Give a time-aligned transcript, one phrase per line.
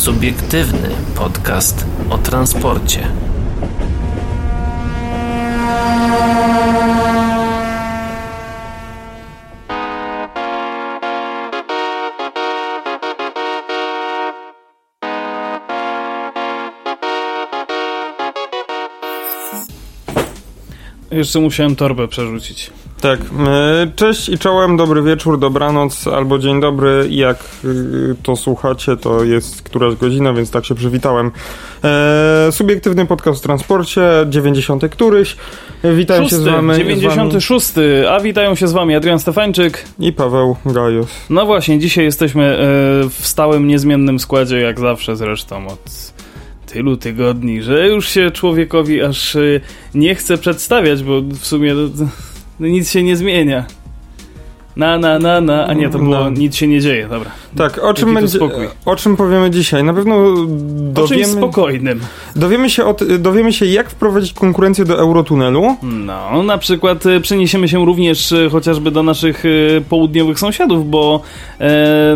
[0.00, 3.08] Subiektywny podcast o transporcie.
[21.10, 22.70] Jeszcze musiałem torbę przerzucić.
[23.00, 23.20] Tak.
[23.20, 27.06] e, Cześć i czołem, dobry wieczór, dobranoc albo dzień dobry.
[27.10, 31.30] Jak y, to słuchacie, to jest któraś godzina, więc tak się przywitałem.
[31.84, 35.36] E, subiektywny podcast w transporcie, 90 któryś.
[35.82, 36.76] E, Witam się z wami.
[36.76, 37.72] 96.
[38.10, 39.84] A witają się z wami Adrian Stefańczyk.
[39.98, 41.08] I Paweł Gajos.
[41.30, 42.56] No właśnie, dzisiaj jesteśmy e,
[43.08, 46.12] w stałym, niezmiennym składzie, jak zawsze zresztą od
[46.66, 49.40] tylu tygodni, że już się człowiekowi aż e,
[49.94, 51.74] nie chce przedstawiać, bo w sumie
[52.60, 53.64] no, no, nic się nie zmienia.
[54.76, 56.30] Na, na, na, na, a nie, to było No.
[56.30, 57.30] nic się nie dzieje, dobra.
[57.56, 58.38] Tak, o czym, będzie,
[58.84, 59.84] o czym powiemy dzisiaj?
[59.84, 62.00] Na pewno O czymś dowiemy, spokojnym.
[62.36, 65.76] dowiemy, się od, dowiemy się, jak wprowadzić konkurencję do Eurotunelu.
[65.82, 69.48] No, na przykład e, przeniesiemy się również e, chociażby do naszych e,
[69.80, 71.20] południowych sąsiadów, bo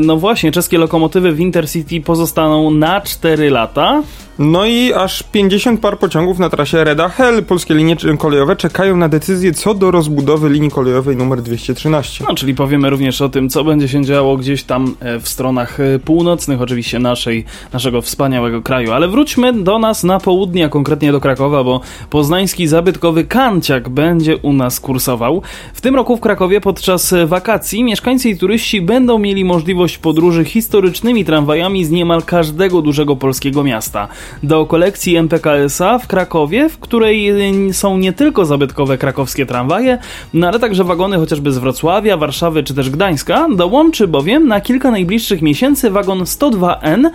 [0.01, 4.03] no właśnie, czeskie lokomotywy w Intercity pozostaną na 4 lata.
[4.39, 7.45] No i aż 50 par pociągów na trasie Reda Hell.
[7.45, 12.25] Polskie linie kolejowe czekają na decyzję co do rozbudowy linii kolejowej numer 213.
[12.29, 15.81] No, czyli powiemy również o tym, co będzie się działo gdzieś tam e, w stronach
[15.81, 18.93] e, północnych, oczywiście naszej, naszego wspaniałego kraju.
[18.93, 24.37] Ale wróćmy do nas na południe, a konkretnie do Krakowa, bo poznański zabytkowy Kanciak będzie
[24.37, 25.43] u nas kursował.
[25.75, 30.45] W tym roku w Krakowie podczas e, wakacji mieszkańcy i turyści będą mieli możliwość podróży
[30.45, 34.09] historycznymi tramwajami z niemal każdego dużego polskiego miasta.
[34.43, 37.33] Do kolekcji MPKSA w Krakowie, w której
[37.73, 39.99] są nie tylko zabytkowe krakowskie tramwaje,
[40.35, 44.91] no ale także wagony chociażby z Wrocławia, Warszawy czy też Gdańska, dołączy bowiem na kilka
[44.91, 47.11] najbliższych miesięcy wagon 102N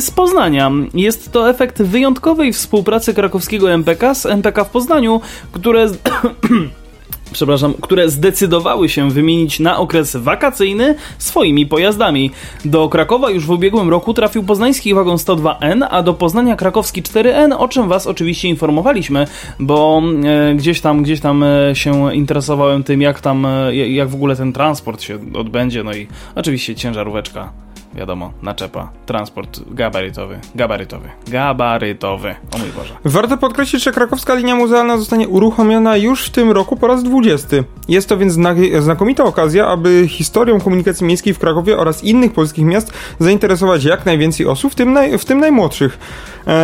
[0.00, 0.70] z Poznania.
[0.94, 5.20] Jest to efekt wyjątkowej współpracy krakowskiego MPK z MPK w Poznaniu,
[5.52, 5.86] które...
[7.34, 12.30] Przepraszam, które zdecydowały się wymienić na okres wakacyjny swoimi pojazdami.
[12.64, 17.54] Do Krakowa już w ubiegłym roku trafił poznański wagon 102N, a do Poznania krakowski 4N,
[17.58, 19.26] o czym Was oczywiście informowaliśmy,
[19.60, 24.14] bo e, gdzieś tam, gdzieś tam e, się interesowałem tym, jak tam, e, jak w
[24.14, 27.52] ogóle ten transport się odbędzie, no i oczywiście ciężaróweczka.
[27.94, 32.34] Wiadomo, naczepa, transport gabarytowy, gabarytowy, gabarytowy.
[32.54, 32.94] O mój Boże.
[33.04, 37.48] Warto podkreślić, że krakowska linia muzealna zostanie uruchomiona już w tym roku po raz 20.
[37.88, 42.64] Jest to więc znak znakomita okazja, aby historią komunikacji miejskiej w Krakowie oraz innych polskich
[42.64, 45.98] miast zainteresować jak najwięcej osób, w tym, naj, w tym najmłodszych.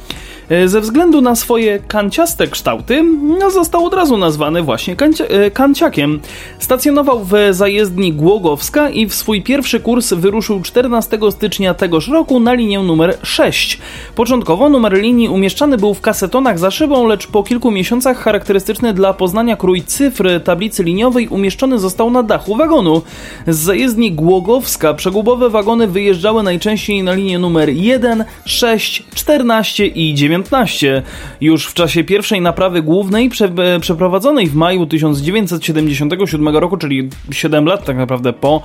[0.50, 3.04] E, Ze względu na swoje kanciaste kształty,
[3.40, 6.20] no, został od razu nazwany właśnie kancia- e, kanciakiem.
[6.60, 12.54] Stacjonował w zajezdni Głogowska i w swój pierwszy kurs wyruszył 14 stycznia tegoż roku na
[12.54, 13.80] linię numer 6.
[14.16, 19.14] Początkowo numer linii umieszczany był w kasetonach za szybą, lecz po kilku miesiącach charakterystyczny dla
[19.14, 23.02] Poznania krój cyfr tablicy liniowej umieszczony został na dachu wagonu.
[23.48, 31.02] Z zajezdni Głogowska przegubowe wagony wyjeżdżały najczęściej na linię numer 1, 6, 14 i 19.
[31.42, 37.66] Już w czasie pierwszej naprawy głównej prze, e, przeprowadzonej w maju 1977 roku, czyli 7
[37.66, 38.62] lat tak naprawdę po,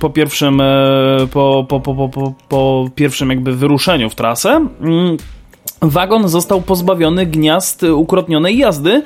[0.00, 0.66] po pierwszym e,
[1.32, 4.66] po, po, po, po, po, po pierwszym jakby wyruszeniu w trasę.
[4.80, 5.16] mm,
[5.82, 9.02] Wagon został pozbawiony gniazd ukrotnionej jazdy.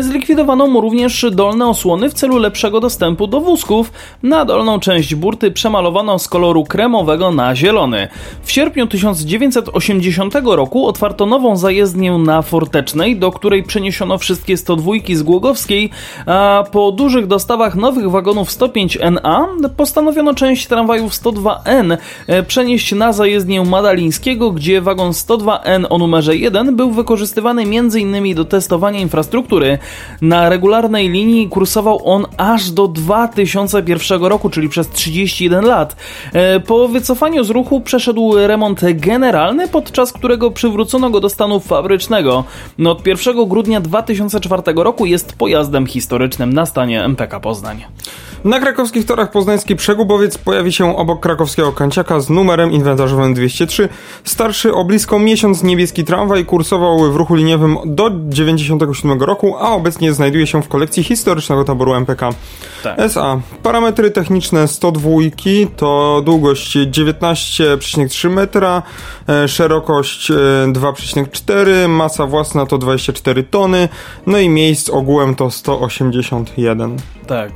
[0.00, 3.92] Zlikwidowano mu również dolne osłony w celu lepszego dostępu do wózków.
[4.22, 8.08] Na dolną część burty przemalowano z koloru kremowego na zielony.
[8.42, 15.22] W sierpniu 1980 roku otwarto nową zajezdnię na Fortecznej, do której przeniesiono wszystkie 102 z
[15.22, 15.90] Głogowskiej,
[16.26, 19.44] a po dużych dostawach nowych wagonów 105NA
[19.76, 21.96] postanowiono część tramwajów 102N
[22.46, 28.34] przenieść na zajezdnię Madalińskiego, gdzie wagon 102N o numerze numerze 1 był wykorzystywany m.in.
[28.34, 29.78] do testowania infrastruktury.
[30.22, 35.96] Na regularnej linii kursował on aż do 2001 roku, czyli przez 31 lat.
[36.32, 42.44] E, po wycofaniu z ruchu przeszedł remont generalny, podczas którego przywrócono go do stanu fabrycznego.
[42.78, 47.84] No, od 1 grudnia 2004 roku jest pojazdem historycznym na stanie MPK Poznań.
[48.46, 53.88] Na krakowskich torach poznański przegubowiec pojawi się obok krakowskiego kanciaka z numerem inwentarzowym 203.
[54.24, 60.12] Starszy o blisko miesiąc niebieski tramwaj kursował w ruchu liniowym do 97 roku, a obecnie
[60.12, 62.30] znajduje się w kolekcji historycznego taboru MPK.
[62.82, 63.00] Tak.
[63.00, 63.40] SA.
[63.62, 65.10] Parametry techniczne 102
[65.76, 68.82] to długość 19,3 metra,
[69.28, 70.32] e, szerokość
[70.72, 73.88] 2,4, e, masa własna to 24 tony,
[74.26, 76.96] no i miejsc ogółem to 181.
[77.26, 77.52] Tak.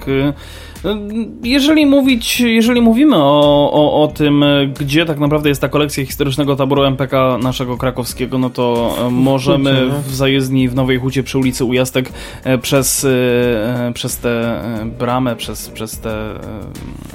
[1.42, 4.44] Jeżeli mówić, jeżeli mówimy o, o, o tym,
[4.80, 9.90] gdzie tak naprawdę jest ta kolekcja historycznego taboru MPK naszego krakowskiego, no to e, możemy
[10.06, 12.12] w zajezdni w Nowej Hucie przy ulicy Ujastek
[12.44, 14.60] e, przez, e, przez tę
[14.98, 16.34] bramę, przez, przez te,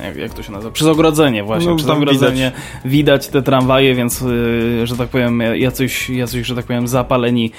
[0.03, 2.51] jak, jak to się nazywa, przez ogrodzenie właśnie, no, przez ogrodzenie
[2.85, 2.91] widać.
[2.91, 3.27] widać.
[3.27, 4.23] te tramwaje, więc,
[4.83, 7.51] że tak powiem, jacyś, jacyś że tak powiem, zapaleni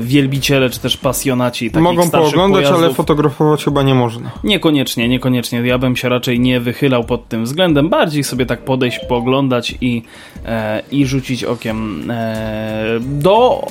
[0.00, 2.84] wielbiciele, czy też pasjonaci takich Mogą pooglądać, pojazdów.
[2.84, 4.30] ale fotografować chyba nie można.
[4.44, 5.60] Niekoniecznie Niekoniecznie, niekoniecznie.
[5.60, 7.88] Ja bym się raczej nie wychylał pod tym względem.
[7.88, 10.02] Bardziej sobie tak podejść, pooglądać i,
[10.46, 13.66] e, i rzucić okiem e, do,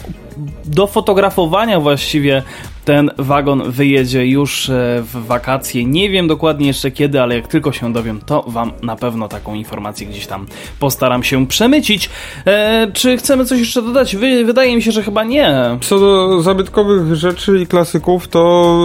[0.66, 2.44] do fotografowania właściwie
[2.86, 5.86] ten wagon wyjedzie już e, w wakacje.
[5.86, 9.54] Nie wiem dokładnie jeszcze kiedy, ale jak tylko się dowiem, to Wam na pewno taką
[9.54, 10.46] informację gdzieś tam
[10.80, 12.10] postaram się przemycić.
[12.46, 14.16] E, czy chcemy coś jeszcze dodać?
[14.16, 15.78] Wy, wydaje mi się, że chyba nie.
[15.82, 18.76] Co do zabytkowych rzeczy i klasyków, to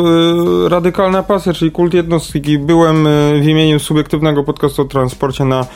[0.67, 2.59] e, radykalna pasja, czyli kult jednostki.
[2.59, 3.09] Byłem
[3.41, 5.67] w imieniu subiektywnego podcastu o transporcie na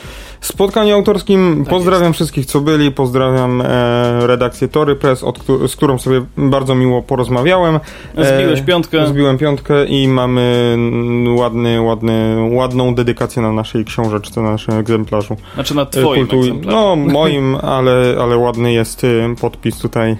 [0.45, 1.63] spotkaniu autorskim.
[1.63, 2.15] Tak pozdrawiam jest.
[2.15, 2.91] wszystkich, co byli.
[2.91, 7.79] Pozdrawiam e, redakcję Tory Press, od, z którą sobie bardzo miło porozmawiałem.
[8.23, 9.07] Zbiłeś piątkę.
[9.07, 10.77] Zbiłem piątkę i mamy
[11.35, 15.37] ładny, ładny, ładną dedykację na naszej książeczce, na naszym egzemplarzu.
[15.53, 16.39] Znaczy na twoim Kultu...
[16.39, 16.77] egzemplarzu.
[16.77, 20.17] No, moim, ale, ale ładny jest y, podpis tutaj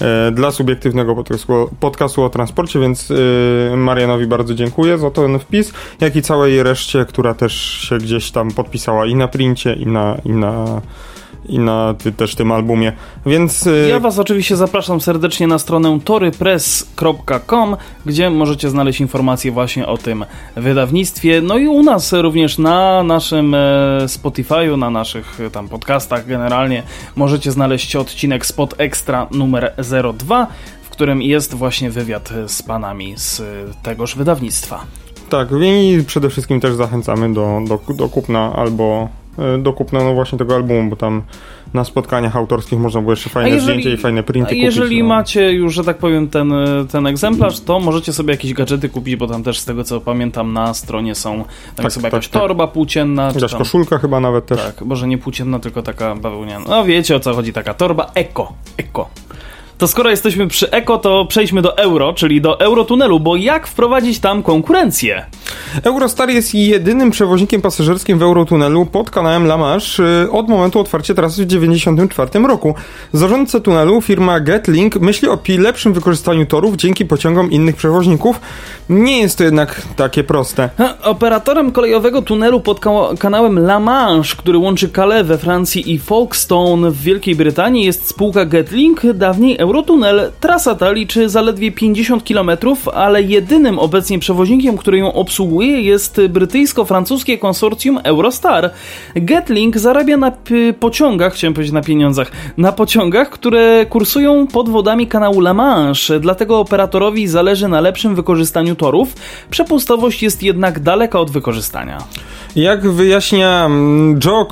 [0.00, 5.72] e, dla subiektywnego podcastu, podcastu o transporcie, więc y, Marianowi bardzo dziękuję za ten wpis,
[6.00, 7.54] jak i całej reszcie, która też
[7.88, 10.80] się gdzieś tam podpisała i na princie, i na, i na
[11.48, 12.92] i na ty, też tym albumie.
[13.26, 17.76] Więc y, ja was oczywiście zapraszam serdecznie na stronę torypress.com,
[18.06, 20.24] gdzie możecie znaleźć informacje właśnie o tym
[20.56, 21.40] wydawnictwie.
[21.40, 23.58] No i u nas również na naszym e,
[24.04, 26.82] Spotify'u, na naszych e, tam podcastach generalnie
[27.16, 29.74] możecie znaleźć odcinek Spot Extra numer
[30.14, 30.46] 02,
[30.82, 33.42] w którym jest właśnie wywiad z panami z
[33.82, 34.84] tegoż wydawnictwa.
[35.28, 39.23] Tak, i przede wszystkim też zachęcamy do, do, do kupna albo E,
[39.58, 41.22] do kupna no właśnie tego albumu, bo tam
[41.74, 44.64] na spotkaniach autorskich można było jeszcze fajne jeżeli, zdjęcia i fajne printy kupić.
[44.64, 45.08] Jeżeli no.
[45.08, 46.52] macie już, że tak powiem, ten,
[46.92, 50.52] ten egzemplarz, to możecie sobie jakieś gadżety kupić, bo tam też z tego co pamiętam
[50.52, 51.44] na stronie są
[51.76, 52.42] tam tak, sobie tak, jakaś tak.
[52.42, 53.26] torba płócienna.
[53.26, 54.58] Jakaś tam, koszulka chyba nawet też.
[54.58, 56.64] Tak, może nie płócienna, tylko taka bawełniana.
[56.68, 58.52] No wiecie o co chodzi, taka torba eko.
[58.76, 59.10] Eko.
[59.78, 64.18] To skoro jesteśmy przy eko, to przejdźmy do euro, czyli do eurotunelu, bo jak wprowadzić
[64.18, 65.26] tam konkurencję?
[65.82, 71.14] Eurostar jest jedynym przewoźnikiem pasażerskim w eurotunelu pod kanałem La Manche y, od momentu otwarcia
[71.14, 72.74] trasy w 1994 roku.
[73.12, 78.40] Zarządca tunelu, firma Getlink, myśli o lepszym wykorzystaniu torów dzięki pociągom innych przewoźników.
[78.88, 80.70] Nie jest to jednak takie proste.
[81.02, 82.80] Operatorem kolejowego tunelu pod
[83.18, 88.44] kanałem La Manche, który łączy Calais we Francji i Folkestone w Wielkiej Brytanii jest spółka
[88.44, 90.32] Getlink, dawniej Eurotunel.
[90.40, 92.50] Trasa ta liczy zaledwie 50 km,
[92.94, 98.70] ale jedynym obecnie przewoźnikiem, który ją obsługuje jest brytyjsko-francuskie konsorcjum Eurostar.
[99.16, 100.32] Getlink zarabia na
[100.80, 106.58] pociągach, chciałem powiedzieć na pieniądzach, na pociągach, które kursują pod wodami kanału La Manche, dlatego
[106.58, 109.14] operatorowi zależy na lepszym wykorzystaniu torów.
[109.50, 111.98] Przepustowość jest jednak daleka od wykorzystania.
[112.56, 114.46] Jak wyjaśnia mm, Joe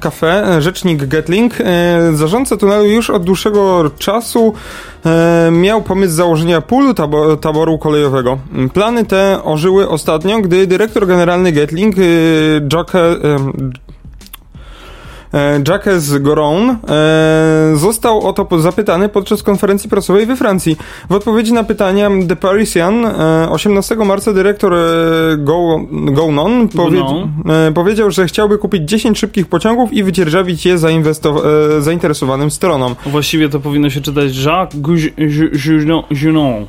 [0.00, 1.64] Cafe rzecznik Getlink, e,
[2.12, 4.41] zarządca tunelu już od dłuższego czasu
[5.06, 6.94] e, miał pomysł założenia pulu
[7.40, 8.38] taboru kolejowego.
[8.74, 12.02] Plany te ożyły ostatnio, gdy dyrektor generalny Getlink, e,
[12.98, 13.36] e,
[15.68, 16.76] Jacques Goron, e,
[17.76, 20.76] został o to zapytany podczas konferencji prasowej we Francji.
[21.10, 23.06] W odpowiedzi na pytania The Parisian
[23.50, 24.72] 18 marca dyrektor
[25.38, 27.02] Go, Gounon powie,
[27.74, 30.78] powiedział, że chciałby kupić 10 szybkich pociągów i wydzierżawić je
[31.78, 32.94] zainteresowanym stronom.
[33.06, 35.02] Właściwie to powinno się czytać Jacques
[36.10, 36.66] Junon.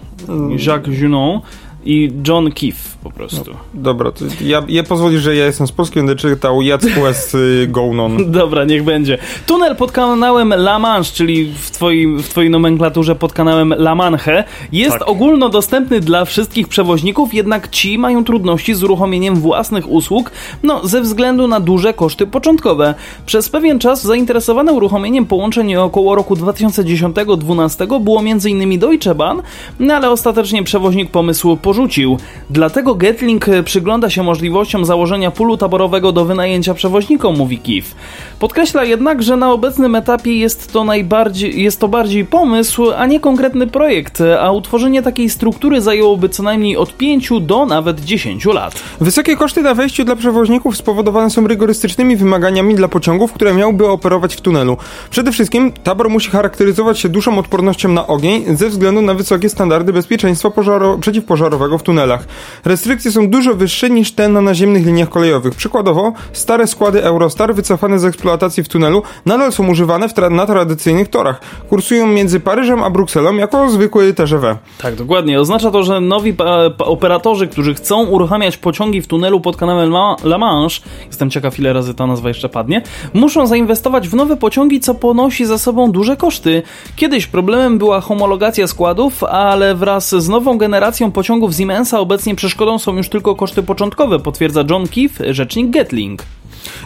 [0.67, 1.41] Jacques Junon
[1.85, 3.51] i John Keefe po prostu.
[3.51, 7.35] No, dobra, to ja, ja pozwolisz, że ja jestem z Polski, będę czytał Jacek West
[7.35, 8.31] y, Gounon.
[8.31, 9.17] Dobra, niech będzie.
[9.45, 14.43] Tunel pod kanałem La Manche, czyli w twojej, w twojej nomenklaturze pod kanałem La Manche,
[14.71, 15.09] jest tak.
[15.09, 20.31] ogólnodostępny dla wszystkich przewoźników, jednak ci mają trudności z uruchomieniem własnych usług,
[20.63, 22.95] no ze względu na duże koszty początkowe.
[23.25, 28.79] Przez pewien czas zainteresowane uruchomieniem połączeń około roku 2010-2012 było m.in.
[28.79, 29.39] Deutsche Bahn,
[29.79, 32.18] no ale ostatecznie przewoźnik pomysłu porzucił.
[32.50, 37.96] Dlatego Getlink przygląda się możliwościom założenia pulu taborowego do wynajęcia przewoźnikom, mówi KIF.
[38.39, 43.20] Podkreśla jednak, że na obecnym etapie jest to, najbardziej, jest to bardziej pomysł, a nie
[43.20, 48.74] konkretny projekt, a utworzenie takiej struktury zajęłoby co najmniej od 5 do nawet 10 lat.
[49.01, 54.36] Wysokie koszty na wejściu dla przewoźników spowodowane są rygorystycznymi wymaganiami dla pociągów, które miałby operować
[54.36, 54.77] w tunelu.
[55.10, 59.94] Przede wszystkim tabor musi charakteryzować się dużą odpornością na ogień ze względu na wysokie standardy
[59.94, 62.27] bezpieczeństwa pożaro przeciwpożarowego w tunelach.
[62.65, 65.55] Restrykcje są dużo wyższe niż te na naziemnych liniach kolejowych.
[65.55, 71.10] Przykładowo, stare składy Eurostar wycofane z eksploatacji w tunelu nadal są używane tra na tradycyjnych
[71.10, 71.41] torach.
[71.70, 74.58] Kursują między Paryżem a Brukselą jako zwykły TGV.
[74.82, 75.39] Tak, dokładnie.
[75.39, 76.34] Oznacza to, że nowi
[76.79, 79.93] operatorzy, którzy chcą uruchamiać pociągi w tunelu pod kanałem
[80.24, 82.82] La, Manche, jestem ciekaw ile razy ta nazwa jeszcze padnie,
[83.13, 86.62] muszą zainwestować w nowe pociągi, co ponosi za sobą duże koszty.
[86.96, 92.98] Kiedyś problemem była homologacja składów, ale wraz z nową generacją pociągów Siemensa obecnie przeszkodą są
[92.98, 96.24] już tylko koszty początkowe, potwierdza John Keefe, rzecznik Gatling.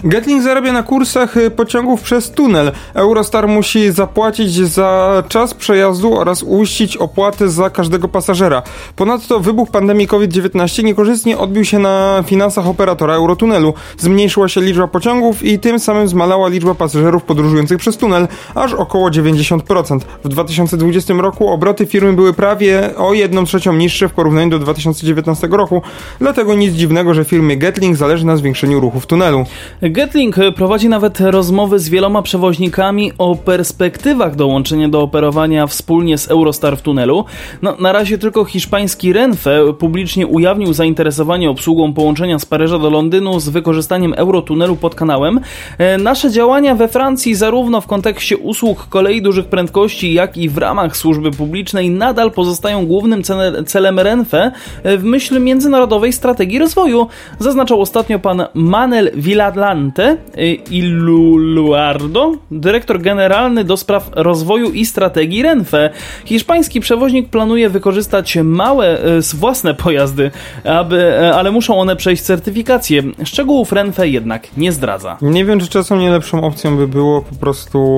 [0.03, 2.71] Gatling zarabia na kursach y, pociągów przez tunel.
[2.93, 8.63] Eurostar musi zapłacić za czas przejazdu oraz uiścić opłaty za każdego pasażera.
[8.95, 13.73] Ponadto wybuch pandemii COVID-19 niekorzystnie odbił się na finansach operatora Eurotunelu.
[13.97, 19.09] Zmniejszyła się liczba pociągów i tym samym zmalała liczba pasażerów podróżujących przez tunel, aż około
[19.09, 19.99] 90%.
[20.23, 25.47] W 2020 roku obroty firmy były prawie o 1 trzecią niższe w porównaniu do 2019
[25.47, 25.81] roku,
[26.19, 29.45] dlatego nic dziwnego, że firmie Gatling zależy na zwiększeniu ruchu w tunelu.
[29.89, 36.77] Getlink prowadzi nawet rozmowy z wieloma przewoźnikami o perspektywach dołączenia do operowania wspólnie z Eurostar
[36.77, 37.25] w tunelu.
[37.61, 43.39] No, na razie tylko hiszpański Renfe publicznie ujawnił zainteresowanie obsługą połączenia z Paryża do Londynu
[43.39, 45.39] z wykorzystaniem Eurotunelu pod kanałem.
[45.77, 50.57] E, nasze działania we Francji, zarówno w kontekście usług kolei dużych prędkości, jak i w
[50.57, 53.21] ramach służby publicznej, nadal pozostają głównym
[53.65, 54.51] celem Renfe
[54.83, 57.07] w myśl międzynarodowej strategii rozwoju,
[57.39, 65.43] zaznaczał ostatnio pan Manel Villadla Atlante y, Illuardo, dyrektor generalny do spraw rozwoju i strategii
[65.43, 65.89] Renfe.
[66.25, 70.31] Hiszpański przewoźnik planuje wykorzystać małe y, własne pojazdy,
[70.63, 73.03] aby, y, ale muszą one przejść certyfikację.
[73.23, 75.17] Szczegółów Renfe jednak nie zdradza.
[75.21, 77.97] Nie wiem, czy czasem nie lepszą opcją by było po prostu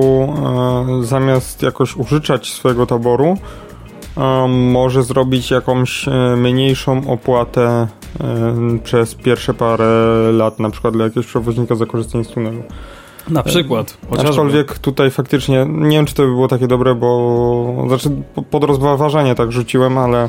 [1.00, 3.38] e, zamiast jakoś użyczać swojego taboru,
[4.48, 7.86] może zrobić jakąś e, mniejszą opłatę
[8.84, 9.86] przez pierwsze parę
[10.32, 12.62] lat, na przykład dla jakiegoś przewoźnika za korzystanie z tunelu.
[13.28, 13.98] Na przykład.
[14.10, 14.28] Chociażby.
[14.28, 18.10] Aczkolwiek tutaj faktycznie nie wiem, czy to by było takie dobre, bo znaczy
[18.50, 20.28] pod rozważanie tak rzuciłem, ale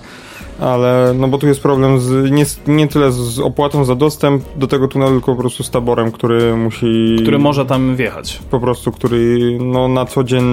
[0.61, 4.67] ale no bo tu jest problem z, nie, nie tyle z opłatą za dostęp do
[4.67, 7.15] tego tunelu, tylko po prostu z taborem, który musi...
[7.21, 8.39] Który może tam wjechać.
[8.51, 10.43] Po prostu, który no na co dzień,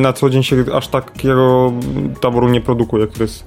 [0.00, 1.72] na co dzień się aż takiego
[2.20, 3.44] taboru nie produkuje, który jest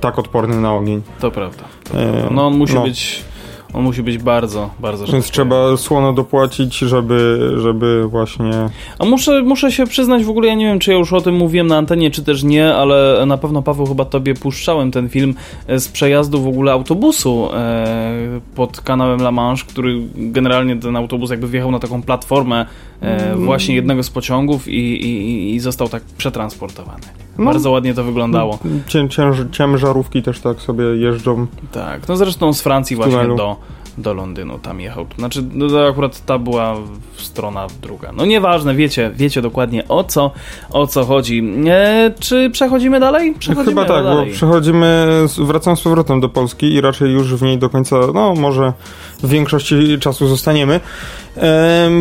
[0.00, 1.02] tak odporny na ogień.
[1.20, 1.62] To prawda.
[1.84, 2.28] To prawda.
[2.30, 2.82] No on musi no.
[2.82, 3.24] być
[3.74, 8.50] on musi być bardzo, bardzo Więc trzeba słono dopłacić, żeby, żeby właśnie...
[8.98, 11.34] A muszę, muszę się przyznać, w ogóle ja nie wiem, czy ja już o tym
[11.34, 15.34] mówiłem na antenie, czy też nie, ale na pewno, Paweł, chyba tobie puszczałem ten film
[15.68, 21.48] z przejazdu w ogóle autobusu e, pod kanałem La Manche, który generalnie ten autobus jakby
[21.48, 22.66] wjechał na taką platformę
[23.02, 23.44] e, mm.
[23.44, 27.06] właśnie jednego z pociągów i, i, i został tak przetransportowany.
[27.38, 28.58] No, Bardzo ładnie to wyglądało.
[28.86, 31.46] Cię, cięż, ciężarówki też tak sobie jeżdżą.
[31.72, 33.56] Tak, no zresztą z Francji właśnie do,
[33.98, 35.06] do Londynu tam jechał.
[35.18, 36.76] Znaczy, no akurat ta była
[37.16, 38.12] strona druga.
[38.12, 40.30] No nieważne, wiecie, wiecie dokładnie o co,
[40.70, 41.42] o co chodzi.
[41.68, 43.34] E, czy przechodzimy dalej?
[43.38, 44.26] Przechodzimy Chyba tak, dalej.
[44.28, 45.08] bo przechodzimy,
[45.38, 48.72] wracam z powrotem do Polski i raczej już w niej do końca, no może
[49.22, 50.80] w większości czasu zostaniemy.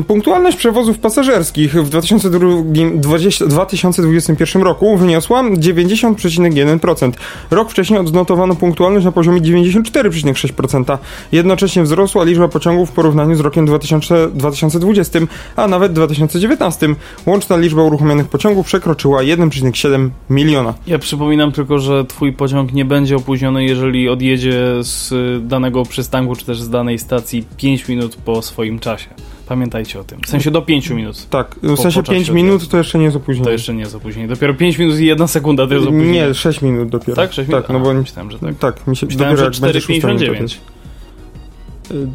[0.08, 2.48] Punktualność przewozów pasażerskich w 2002,
[2.96, 7.12] 20, 2021 roku wyniosła 90,1%.
[7.52, 10.98] Rok wcześniej odnotowano punktualność na poziomie 94,6%.
[11.32, 15.20] Jednocześnie wzrosła liczba pociągów w porównaniu z rokiem 2000, 2020,
[15.56, 16.88] a nawet 2019.
[17.26, 20.74] Łączna liczba uruchomionych pociągów przekroczyła 1,7 miliona.
[20.88, 25.14] Ja przypominam tylko, że twój pociąg nie będzie opóźniony, jeżeli odjedzie z
[25.48, 27.09] danego przystanku, czy też z danej stacji
[27.58, 29.08] 5 minut po swoim czasie.
[29.48, 30.20] Pamiętajcie o tym.
[30.22, 31.30] W sensie do 5 minut.
[31.30, 33.46] Tak, w sensie 5 minut to jeszcze nie jest opóźnienie.
[33.46, 34.28] To jeszcze nie jest opóźnienie.
[34.28, 36.28] Dopiero 5 minut i 1 sekunda to jest opóźnienie.
[36.28, 37.16] Nie, 6 minut dopiero.
[37.16, 37.66] Tak, 6 minut?
[37.66, 38.58] Tak, no bo myślałem, że tak.
[38.58, 40.58] Tak, mi się myślałem, dopiero że 4,59.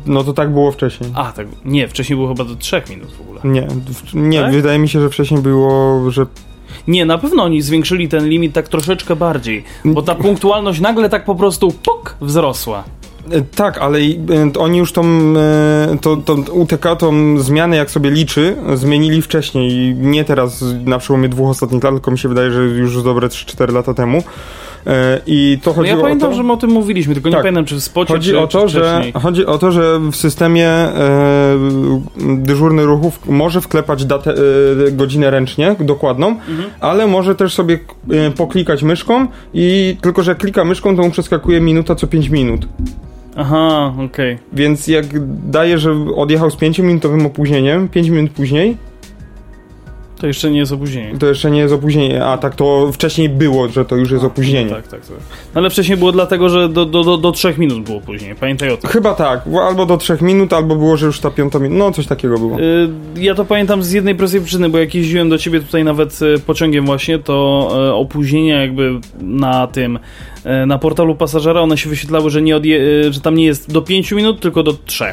[0.07, 1.11] No to tak było wcześniej.
[1.15, 1.47] A, tak.
[1.65, 3.41] Nie, wcześniej było chyba do 3 minut w ogóle.
[3.45, 4.53] Nie, w, nie, tak?
[4.53, 6.27] wydaje mi się, że wcześniej było, że
[6.89, 11.25] nie, na pewno oni zwiększyli ten limit tak troszeczkę bardziej, bo ta punktualność nagle tak
[11.25, 12.85] po prostu puk wzrosła.
[13.31, 18.11] E, tak, ale e, oni już tą, e, to, to UTK, tą zmianę jak sobie
[18.11, 19.95] liczy, zmienili wcześniej.
[19.95, 23.73] Nie teraz na przełomie dwóch ostatnich lat, tylko mi się wydaje, że już dobre 3-4
[23.73, 24.23] lata temu.
[25.27, 27.39] I to chodzi no ja pamiętam, to, że my o tym mówiliśmy, tylko tak.
[27.39, 30.01] nie pamiętam, czy w spocie, chodzi czy, o to, czy że Chodzi o to, że
[30.13, 31.59] w systemie e,
[32.17, 34.35] dyżurny ruchów może wklepać datę,
[34.89, 36.71] e, godzinę ręcznie, dokładną, mhm.
[36.81, 37.79] ale może też sobie
[38.11, 42.67] e, poklikać myszką i tylko, że klika myszką, to mu przeskakuje minuta co 5 minut.
[43.37, 44.35] Aha, okej.
[44.35, 44.39] Okay.
[44.53, 45.07] Więc jak
[45.51, 48.77] daje, że odjechał z 5-minutowym opóźnieniem, 5 minut później,
[50.25, 51.19] to jeszcze nie jest opóźnienie.
[51.19, 54.71] To jeszcze nie jest opóźnienie, a tak to wcześniej było, że to już jest opóźnienie.
[54.71, 55.17] No tak, tak, tak.
[55.55, 58.71] No ale wcześniej było dlatego, że do, do, do, do 3 minut było opóźnienie, pamiętaj
[58.71, 58.91] o tym.
[58.91, 62.07] Chyba tak, albo do 3 minut, albo było, że już ta piąta minuta, no coś
[62.07, 62.59] takiego było.
[62.59, 66.23] Yy, ja to pamiętam z jednej prostej przyczyny, bo jak jeździłem do ciebie tutaj nawet
[66.23, 69.99] y, pociągiem właśnie, to e, opóźnienia jakby na tym,
[70.45, 73.73] e, na portalu pasażera, one się wyświetlały, że, nie odje, e, że tam nie jest
[73.73, 75.05] do 5 minut, tylko do 3.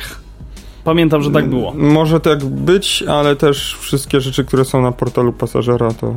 [0.83, 1.73] Pamiętam, że tak było.
[1.75, 6.13] Może tak być, ale też wszystkie rzeczy, które są na portalu pasażera, to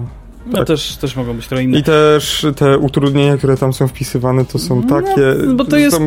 [0.46, 0.66] no tak.
[0.66, 1.78] też, też mogą być trochę inne.
[1.78, 5.20] I też te utrudnienia, które tam są wpisywane, to są no, takie.
[5.46, 6.00] No, bo to jest.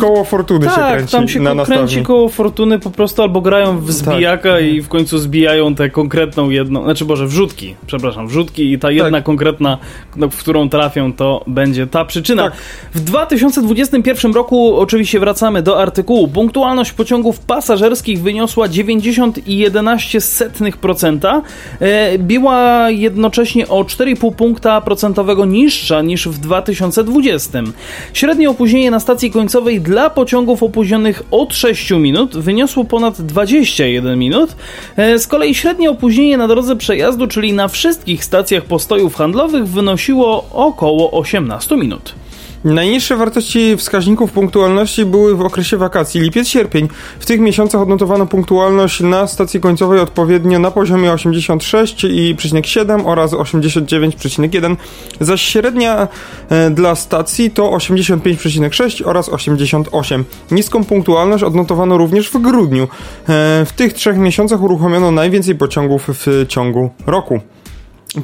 [0.00, 1.12] Koło fortuny tak, się kręci.
[1.12, 3.94] Tam się na kręci koło fortuny po prostu albo grają w tak.
[3.94, 4.64] zbijaka tak.
[4.64, 6.84] i w końcu zbijają tę konkretną jedną.
[6.84, 9.24] Znaczy, Boże, wrzutki, przepraszam, wrzutki i ta jedna tak.
[9.24, 9.78] konkretna,
[10.16, 12.42] no, w którą trafią, to będzie ta przyczyna.
[12.42, 12.52] Tak.
[12.94, 16.28] W 2021 roku oczywiście wracamy do artykułu.
[16.28, 21.42] Punktualność pociągów pasażerskich wyniosła 90,11%.
[21.80, 27.62] E, była jednocześnie o 4,5 punkta procentowego niższa niż w 2020.
[28.12, 34.56] Średnie opóźnienie na stacji końcowej dla pociągów opóźnionych od 6 minut wyniosło ponad 21 minut.
[34.96, 40.46] E, z kolei średnie opóźnienie na drodze przejazdu, czyli na wszystkich stacjach postojów handlowych, wynosiło
[40.52, 42.14] około 18 minut.
[42.64, 46.88] Najniższe wartości wskaźników punktualności były w okresie wakacji lipiec-sierpień.
[47.20, 54.76] W tych miesiącach odnotowano punktualność na stacji końcowej odpowiednio na poziomie 86,7 oraz 89,1,
[55.20, 56.08] zaś średnia
[56.48, 60.24] e, dla stacji to 85,6 oraz 88.
[60.50, 62.82] Niską punktualność odnotowano również w grudniu.
[62.82, 62.88] E,
[63.66, 67.40] w tych trzech miesiącach uruchomiono najwięcej pociągów w ciągu roku.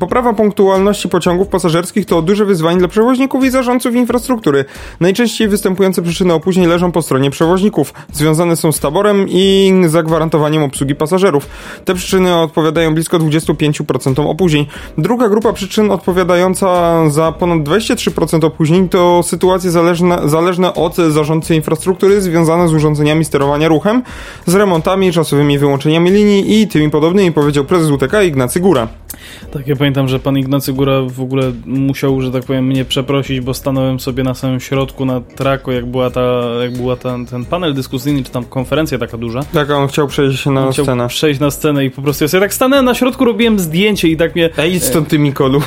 [0.01, 4.65] Poprawa punktualności pociągów pasażerskich to duże wyzwanie dla przewoźników i zarządców infrastruktury.
[5.01, 7.95] Najczęściej występujące przyczyny opóźnień leżą po stronie przewoźników.
[8.13, 11.49] Związane są z taborem i zagwarantowaniem obsługi pasażerów.
[11.85, 14.67] Te przyczyny odpowiadają blisko 25% opóźnień.
[14.99, 22.21] Druga grupa przyczyn odpowiadająca za ponad 23% opóźnień to sytuacje zależne, zależne od zarządcy infrastruktury
[22.21, 24.03] związane z urządzeniami sterowania ruchem,
[24.47, 28.89] z remontami, czasowymi wyłączeniami linii i tymi podobnymi, powiedział prezes UTK Ignacy Góra.
[29.53, 33.41] Tak, ja pamiętam, że pan Ignacy Góra w ogóle musiał, że tak powiem, mnie przeprosić,
[33.41, 37.45] bo stanąłem sobie na samym środku na traku, jak była ta, jak była ta, ten
[37.45, 39.41] panel dyskusyjny, czy tam konferencja taka duża.
[39.53, 40.95] Tak, on chciał przejść na on scenę.
[40.95, 44.09] Chciał przejść na scenę i po prostu ja sobie tak stanąłem na środku, robiłem zdjęcie
[44.09, 44.51] i tak mnie...
[44.59, 45.63] Ej, stąd ty Mikolu.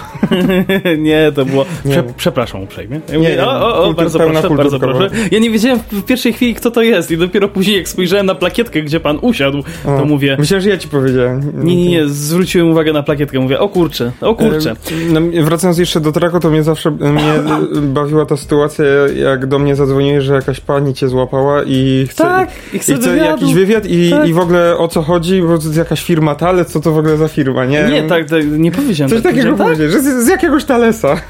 [0.98, 1.66] nie, to było...
[1.90, 3.02] Prze przepraszam uprzejmie.
[3.12, 5.10] Ja mówię, nie, o, o, o bardzo proszę, bardzo proszę.
[5.32, 8.36] Ja nie wiedziałem w pierwszej chwili, kto to jest i dopiero później, jak spojrzałem na
[8.36, 10.36] plakietkę, gdzie pan usiadł, to mówię...
[10.40, 11.52] Myślałem, że ja ci powiedziałem.
[11.64, 14.76] Nie, nie, nie, zwróciłem uwagę na plakietkę, mówię, o kurczę, o kurczę.
[15.10, 17.34] No, wracając jeszcze do traku, to mnie zawsze mnie
[17.94, 18.86] bawiła ta sytuacja,
[19.16, 22.96] jak do mnie zadzwoniłeś, że jakaś pani cię złapała i chce, tak, i chce, i
[22.96, 24.28] chce jakiś wywiad i, tak.
[24.28, 26.98] i w ogóle o co chodzi, bo to jest jakaś firma Thales, co to w
[26.98, 27.84] ogóle za firma, nie?
[27.84, 29.10] Nie, tak, tak nie powiedziałem.
[29.10, 29.68] Coś tak, takiego tak?
[29.68, 31.22] powiedzieć, że z, z jakiegoś Thalesa.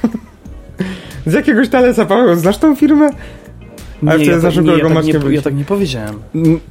[1.25, 3.09] z jakiegoś Thalesa, Paweł, znasz tą firmę?
[4.07, 6.15] Ale nie, ja, tak, nie, ja, tak nie, ja tak nie powiedziałem.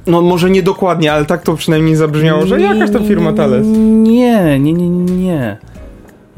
[0.07, 3.67] No może nie dokładnie, ale tak to przynajmniej zabrzmiało, że jakaś to firma Thales.
[3.67, 5.57] Nie, nie, nie, nie.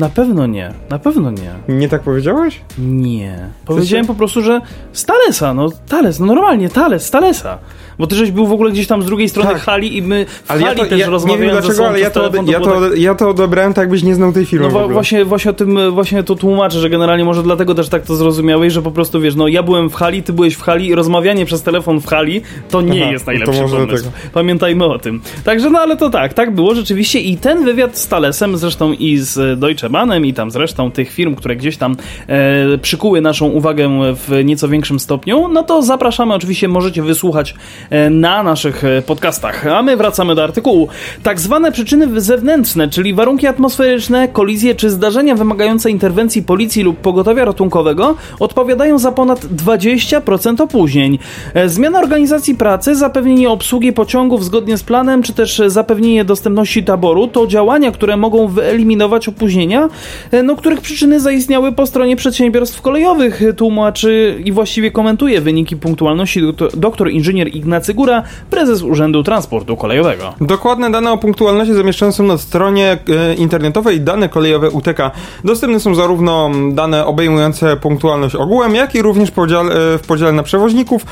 [0.01, 1.75] Na pewno nie, na pewno nie.
[1.75, 2.61] Nie tak powiedziałeś?
[2.77, 3.49] Nie.
[3.65, 4.61] Powiedziałem po prostu, że
[4.93, 7.57] z Talesa, no Tales, no normalnie Tales, z Talesa.
[7.99, 9.61] Bo ty żeś był w ogóle gdzieś tam z drugiej strony Tak.
[9.61, 11.87] hali i my w Ale ja hali to, też ja, nie rozmawiając wiem ze dlaczego,
[11.87, 14.45] ale ja to, telefon, ja, to, tak- ja to odebrałem tak, jakbyś nie znał tej
[14.45, 18.03] firmy No właśnie, właśnie o tym właśnie to tłumaczę, że generalnie może dlatego też tak
[18.03, 20.87] to zrozumiałeś, że po prostu wiesz, no ja byłem w hali, ty byłeś w hali
[20.87, 24.09] i rozmawianie przez telefon w hali to nie Aha, jest to najlepszy pomysł.
[24.33, 25.21] Pamiętajmy o tym.
[25.43, 29.17] Także no ale to tak, tak było rzeczywiście i ten wywiad z Talesem, zresztą i
[29.17, 29.89] z Deutsche
[30.23, 31.95] I tam zresztą tych firm, które gdzieś tam
[32.27, 37.56] e, przykuły naszą uwagę w nieco większym stopniu, no to zapraszamy, oczywiście możecie wysłuchać
[37.89, 39.67] e, na naszych e, podcastach.
[39.67, 40.88] A my wracamy do artykułu.
[41.23, 47.45] Tak zwane przyczyny zewnętrzne, czyli warunki atmosferyczne, kolizje czy zdarzenia wymagające interwencji policji lub pogotowia
[47.45, 51.19] ratunkowego odpowiadają za ponad 20% opóźnień.
[51.54, 57.27] E, Zmiana organizacji pracy, zapewnienie obsługi pociągów zgodnie z planem, czy też zapewnienie dostępności taboru
[57.27, 59.27] to działania, które mogą wyeliminować
[59.71, 59.89] opóźnienia,
[60.31, 65.77] e, no, których przyczyny zaistniały po stronie przedsiębiorstw kolejowych, e, tłumaczy i właściwie komentuje wyniki
[65.77, 70.34] punktualności doktor, doktor inżynier Ignacy Góra, prezes Urzędu Transportu Kolejowego.
[70.41, 75.12] Dokładne dane o punktualności zamieszczone są na stronie e, internetowej dane kolejowe UTK.
[75.43, 79.65] Dostępne są zarówno dane obejmujące punktualność ogółem, jak i również podział,
[79.97, 81.05] w podziale na przewoźników,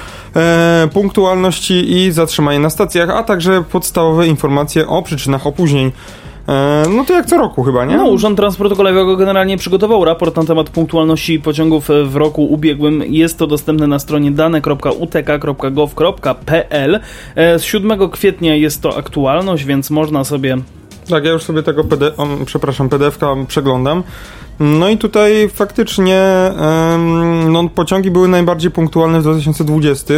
[0.93, 5.91] punktualności i zatrzymanie na stacjach, a także podstawowe informacje o przyczynach opóźnień.
[6.49, 7.97] E, no to jak co roku chyba, nie?
[7.97, 13.03] No, Urząd Transportu Kolejowego generalnie przygotował raport na temat punktualności pociągów w roku ubiegłym.
[13.07, 16.99] Jest to dostępne na stronie dane.utk.gov.pl.
[17.35, 20.57] E, Z 7 kwietnia jest to aktualność, więc można sobie
[21.09, 24.03] Tak, ja już sobie tego PD, o, przepraszam, PDF-ka przeglądam.
[24.59, 26.23] No i tutaj faktycznie
[27.49, 30.13] no, pociągi były najbardziej punktualne w 2020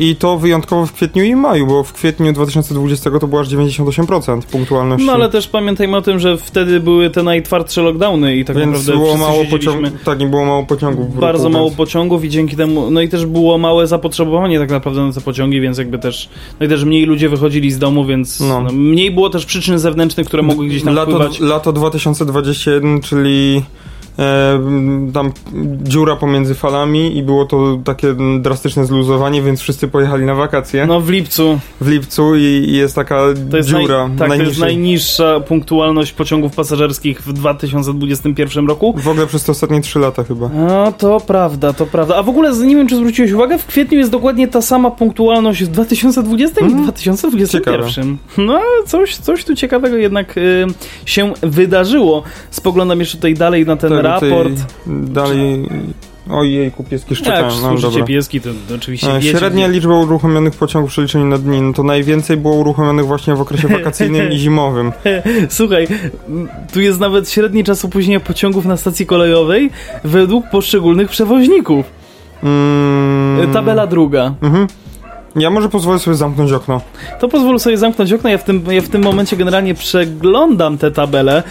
[0.00, 4.42] i to wyjątkowo w kwietniu i maju, bo w kwietniu 2020 to było aż 98%
[4.42, 5.06] punktualności.
[5.06, 8.66] No ale też pamiętajmy o tym, że wtedy były te najtwardsze lockdowny i tak Więc
[8.72, 11.18] naprawdę było mało pociągów, tak, nie było mało pociągów.
[11.20, 14.70] Bardzo roku, mało więc- pociągów i dzięki temu, no i też było małe zapotrzebowanie tak
[14.70, 16.28] naprawdę na te pociągi, więc jakby też,
[16.60, 18.60] no i też mniej ludzie wychodzili z domu, więc No.
[18.60, 21.40] no, mniej było też przyczyn zewnętrznych, które mogły gdzieś tam lato, wpływać.
[21.40, 23.62] lato 2021, czyli
[25.14, 25.32] tam
[25.82, 31.00] dziura pomiędzy falami i było to takie drastyczne zluzowanie, więc wszyscy pojechali na wakacje No
[31.00, 33.20] w lipcu w lipcu i, i jest taka
[33.54, 34.08] jest, dziura.
[34.08, 34.64] naj, tak, to jest najniższa.
[34.64, 38.94] najniższa punktualność pociągów pasażerskich w 2021 roku.
[38.96, 40.48] W ogóle przez te ostatnie 3 lata chyba.
[40.54, 42.16] No, to prawda, to prawda.
[42.16, 45.64] A w ogóle, nie wiem, czy zwróciłeś uwagę, w kwietniu jest dokładnie ta sama punktualność
[45.64, 46.82] w 2020 i Mhm.
[46.84, 48.16] 2021.
[48.38, 50.66] No, coś, coś tu ciekawego jednak y,
[51.04, 52.22] się wydarzyło.
[52.50, 54.52] Spoglądam jeszcze tutaj dalej na ten Tak, raport.
[54.86, 55.68] Dalej.
[56.30, 57.46] Ojejku, pieski szczekają.
[57.46, 58.04] No, służycie dobra.
[58.04, 61.72] pieski, to, to oczywiście E, Średnia gdzie- liczba uruchomionych pociągów w przeliczeniu na dni, no
[61.72, 64.92] to najwięcej było uruchomionych właśnie w okresie wakacyjnym i zimowym.
[65.48, 65.88] Słuchaj,
[66.72, 69.70] tu jest nawet średni czas opóźnienia pociągów na stacji kolejowej
[70.04, 71.86] według poszczególnych przewoźników.
[72.42, 74.34] Mm, Tabela druga.
[74.42, 74.66] Mhm.
[75.36, 76.80] Ja może pozwolę sobie zamknąć okno.
[77.20, 78.30] To pozwól sobie zamknąć okno.
[78.30, 81.42] Ja w tym, ja w tym momencie generalnie przeglądam te tabele.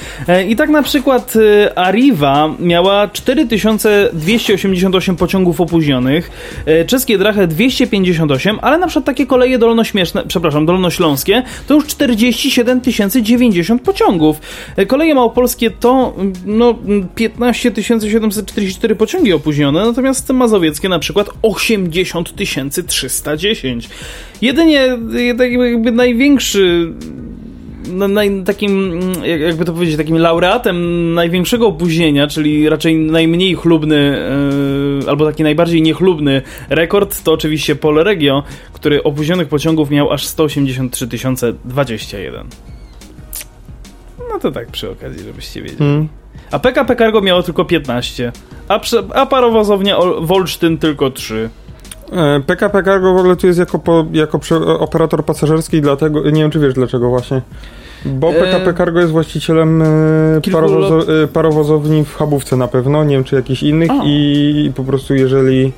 [0.47, 6.31] I tak na przykład e, Arriva miała 4288 pociągów opóźnionych,
[6.65, 12.81] e, czeskie Drache 258, ale na przykład takie koleje dolnośmieszne, przepraszam, dolnośląskie to już 47
[13.21, 14.41] 090 pociągów.
[14.75, 21.29] E, Koleje małopolskie to mm, no, mm, 15 744 pociągi opóźnione, natomiast mazowieckie na przykład
[21.41, 22.35] 80
[22.87, 23.68] 310.
[24.41, 24.82] Jedynie
[25.15, 26.93] e, jakby największy
[27.93, 33.55] na- naj, takim, mm, jak- jakby to powiedzieć, takim laureatem największego opóźnienia, czyli raczej najmniej
[33.55, 34.19] chlubny,
[35.01, 41.08] yy, albo taki najbardziej niechlubny rekord, to oczywiście Polregio, który opóźnionych pociągów miał aż 183
[41.65, 42.47] 021.
[44.34, 45.84] No to tak przy okazji, żebyście wiedzieli.
[45.84, 46.08] Mm.
[46.51, 48.32] A PKP Cargo miało tylko 15,
[48.67, 51.49] a, prze, a parowozownia Ol- Wolsztyn tylko 3.
[52.12, 56.41] E, PKP Cargo w ogóle tu jest jako, po, jako prze, operator pasażerski, dlatego nie
[56.41, 57.41] wiem czy wiesz dlaczego właśnie.
[58.06, 59.86] Bo E, PKP Cargo jest właścicielem e,
[60.52, 64.04] parowozo, e, parowozowni w Chabówce na pewno, nie wiem czy jakichś innych A.
[64.06, 65.72] i po prostu jeżeli e,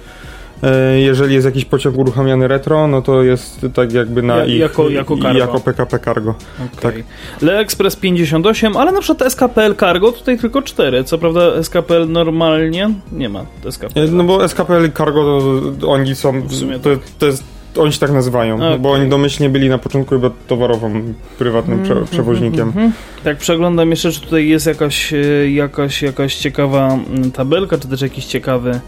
[1.00, 4.90] jeżeli jest jakiś pociąg uruchamiany retro, no to jest tak jakby na Ja- ich jako-
[4.90, 5.40] jako cargo.
[5.40, 6.36] jako PKP Cargo.
[6.82, 6.92] Tak.
[6.92, 7.04] Okay.
[7.42, 11.04] Le Express 58, ale na przykład SKPL Cargo tutaj tylko 4.
[11.04, 14.00] Co prawda SKPL normalnie nie ma SKPL.
[14.00, 15.42] E, No bo SKPL Cargo
[15.80, 17.44] to oni są W sumie to, to jest
[17.78, 18.80] oni się tak nazywają, Okej.
[18.80, 22.68] bo oni domyślnie byli na początku chyba towarowym, prywatnym prze, przewoźnikiem.
[22.68, 22.92] Mhm.
[23.24, 28.02] Tak przeglądam jeszcze, czy tutaj jest jakaś, e, jakaś, jakaś ciekawa mm, tabelka, czy też
[28.02, 28.80] jakiś ciekawy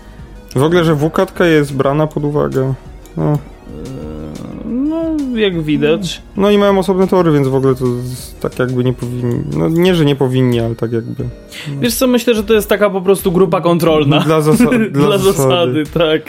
[0.56, 2.74] W ogóle, że WKTK jest brana pod uwagę.
[3.18, 3.38] No, e,
[4.66, 6.22] no No, jak widać.
[6.38, 7.86] No i mają osobne tory, więc w ogóle to
[8.39, 9.44] tak jakby nie powinni.
[9.58, 11.24] No nie, że nie powinni, ale tak jakby.
[11.82, 14.20] Wiesz co, myślę, że to jest taka po prostu grupa kontrolna.
[14.20, 16.22] Dla, zasa dla, Dla zasady, tak.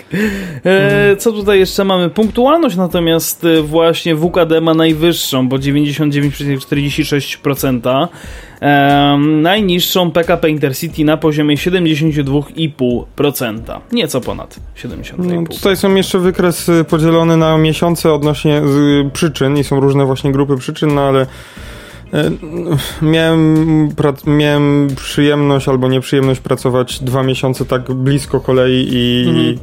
[0.64, 2.10] E, co tutaj jeszcze mamy?
[2.10, 8.08] Punktualność natomiast e, właśnie WKD ma najwyższą, bo 99,46%.
[8.62, 13.80] E, najniższą PKP Intercity na poziomie 72,5%.
[13.92, 15.12] Nieco ponad 72,5%.
[15.18, 18.62] No, tutaj są jeszcze wykres y, podzielony na miesiące odnośnie y,
[19.12, 21.26] przyczyn i są różne właśnie grupy przyczyn, no ale y,
[23.02, 23.88] miałem,
[24.26, 29.58] miałem przyjemność albo nieprzyjemność pracować dwa miesiące tak blisko kolei i Mhm.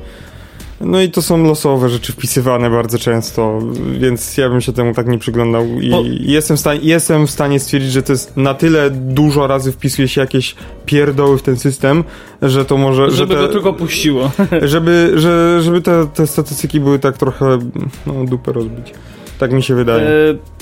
[0.84, 3.60] No i to są losowe rzeczy wpisywane bardzo często,
[4.00, 7.32] więc ja bym się temu tak nie przyglądał i Bo- jestem, w stanie, jestem w
[7.32, 11.58] stanie stwierdzić, że to jest na tyle dużo razy wpisuje się jakieś pierdoły w ten
[11.58, 12.04] system,
[12.42, 13.12] że to może...
[13.12, 14.32] Żeby że te, go tylko puściło.
[14.62, 17.60] żeby, że, żeby te, te statystyki były tak trochę,
[18.08, 18.94] no, dupę rozbić.
[19.42, 20.02] Tak mi się wydaje.
[20.02, 20.12] E,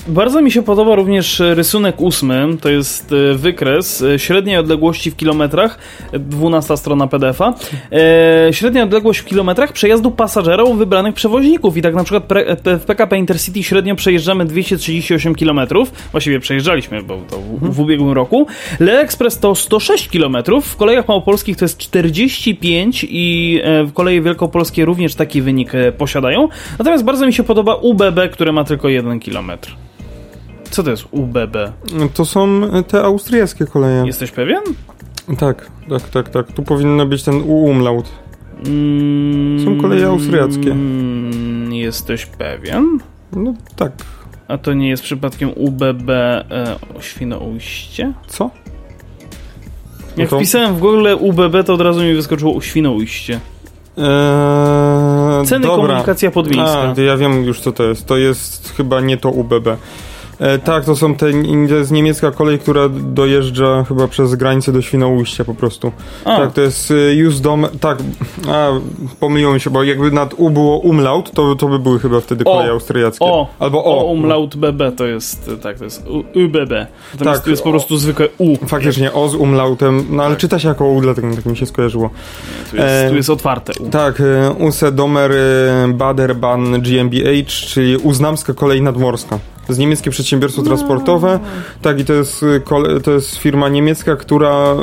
[0.08, 5.16] bardzo mi się podoba również rysunek ósmy, to jest e, wykres e, średniej odległości w
[5.16, 5.78] kilometrach,
[6.12, 7.54] e, 12 strona PDF-a,
[7.92, 11.76] e, średnia odległość w kilometrach przejazdu pasażerów wybranych przewoźników.
[11.76, 12.32] I tak na przykład
[12.66, 15.60] e, w PKP Intercity średnio przejeżdżamy 238 km,
[16.12, 18.46] właściwie przejeżdżaliśmy, bo to w, w ubiegłym roku,
[18.80, 24.22] Le Express to 106 km, w kolejach małopolskich to jest 45 i e, w koleje
[24.22, 28.88] wielkopolskie również taki wynik e, posiadają, natomiast bardzo mi się podoba UBB, które ma tylko
[28.88, 29.50] 1 km.
[30.70, 31.56] Co to jest UBB?
[32.14, 34.06] To są te austriackie koleje.
[34.06, 34.60] Jesteś pewien?
[35.38, 36.52] Tak, tak, tak, tak.
[36.52, 38.08] Tu powinno być ten umlaut.
[38.66, 40.70] Mm, Są koleje austriackie.
[40.70, 42.98] mm, Jesteś pewien?
[43.32, 43.92] No tak.
[44.48, 46.44] A to nie jest przypadkiem UBB e,
[47.00, 48.12] Świnoujście?
[48.28, 48.50] Co?
[50.16, 53.40] Jak No to- wpisałem w Google UBB, to od razu mi wyskoczyło Świnoujście.
[54.00, 55.86] Eee, Ceny dobra.
[55.86, 56.94] komunikacja podmiejska.
[56.96, 58.06] A, ja wiem już co to jest.
[58.06, 59.68] To jest chyba nie to UBB.
[60.40, 61.26] E, tak, to są te,
[61.68, 65.92] to jest niemiecka kolej, która dojeżdża chyba przez granicę do Świnoujścia po prostu.
[66.24, 67.98] A, Tak, to jest y, Jusdom, tak,
[68.48, 68.68] a,
[69.20, 72.44] pomyliło mi się, bo jakby nad U było umlaut, to, to by były chyba wtedy
[72.44, 73.24] O, koleje austriackie.
[73.24, 74.04] o, Albo o, o.
[74.04, 76.70] umlaut BB to jest, e, tak, to jest UBB.
[77.12, 77.72] Natomiast Tak, tu jest po o.
[77.72, 78.56] prostu zwykłe U.
[78.66, 80.40] Faktycznie, o z umlautem, no ale Tak.
[80.40, 82.10] czyta się jako U, dlatego tak mi się skojarzyło.
[82.70, 83.88] Tu jest, tu E, jest otwarte U.
[83.90, 85.36] Tak, y, USE Domer y,
[85.94, 89.38] Baderbahn GmbH, czyli Uznamska Kolej Nadmorska.
[89.70, 91.40] To jest niemieckie przedsiębiorstwo transportowe.
[91.82, 94.74] Tak, i to jest, y, to jest firma niemiecka, która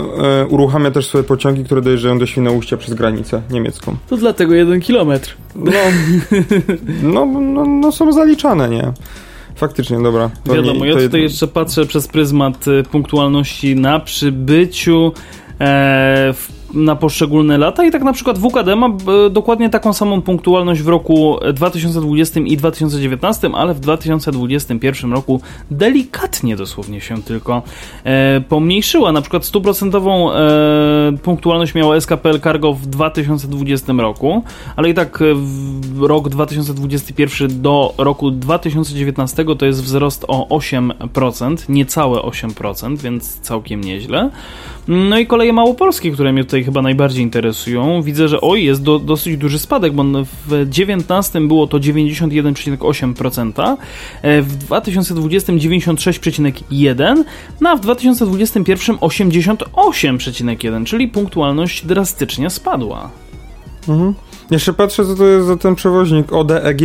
[0.43, 3.95] y, uruchamia też swoje pociągi, które dojeżdżają do Świnoujścia przez granicę niemiecką.
[4.09, 5.35] To dlatego jeden kilometr.
[5.55, 5.71] No,
[7.13, 8.93] no, no, no są zaliczane, nie?
[9.55, 10.29] Faktycznie, dobra.
[10.43, 15.11] To Wiadomo, nie, ja tutaj jed- jeszcze patrzę przez pryzmat e, punktualności na przybyciu
[15.59, 20.21] e, w, na poszczególne lata i tak na przykład WKD ma e, dokładnie taką samą
[20.21, 27.61] punktualność w roku 2020 i 2019, ale w 2021 roku delikatnie dosłownie się tylko
[28.03, 29.11] e, pomniejszyła.
[29.11, 30.37] Na przykład stuprocentową e,
[31.23, 34.43] punktualność miała SKPL Cargo w 2020 roku,
[34.75, 35.25] ale i tak e,
[36.07, 44.29] rok 2021 do roku 2019 to jest wzrost o 8%, niecałe 8%, więc całkiem nieźle.
[44.87, 48.01] No i koleje małopolskie, które mnie tutaj chyba najbardziej interesują.
[48.01, 53.77] Widzę, że oj, jest do, dosyć duży spadek, bo w 19 było to 91,8%,
[54.21, 57.23] e, w 2020 96,1%,
[57.61, 63.09] no a w 2021 88,1%, czyli punktualność drastycznie spadła.
[63.87, 64.13] Mhm.
[64.51, 66.81] Jeszcze patrzę, co to jest za ten przewoźnik ODEG.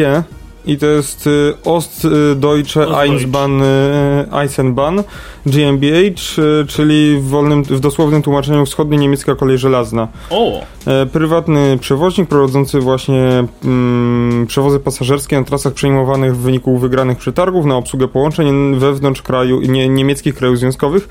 [0.67, 3.13] I to jest y, Ostdeutsche Ostdeutsch.
[3.13, 5.01] Eisenbahn, y, Eisenbahn
[5.47, 10.09] GmbH, y, czyli w, wolnym, w dosłownym tłumaczeniu wschodnia niemiecka kolej żelazna.
[10.31, 10.61] O!
[10.87, 17.67] E, prywatny przewoźnik prowadzący właśnie mm, przewozy pasażerskie na trasach przejmowanych w wyniku wygranych przetargów
[17.67, 21.09] na obsługę połączeń wewnątrz kraju, nie, niemieckich krajów związkowych.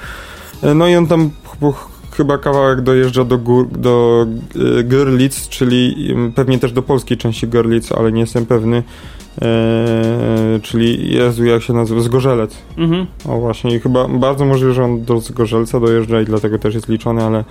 [0.63, 4.25] E, no i on tam ch- ch- chyba kawałek dojeżdża do, gór, do
[4.83, 8.83] Görlitz, czyli mm, pewnie też do polskiej części Görlitz, ale nie jestem pewny.
[9.41, 12.01] E, czyli Jezu, jak się nazywa?
[12.01, 12.57] Zgorzelec.
[12.77, 13.05] Mhm.
[13.29, 16.89] O właśnie, i chyba bardzo możliwe, że on do Zgorzelca dojeżdża i dlatego też jest
[16.89, 17.43] liczony, ale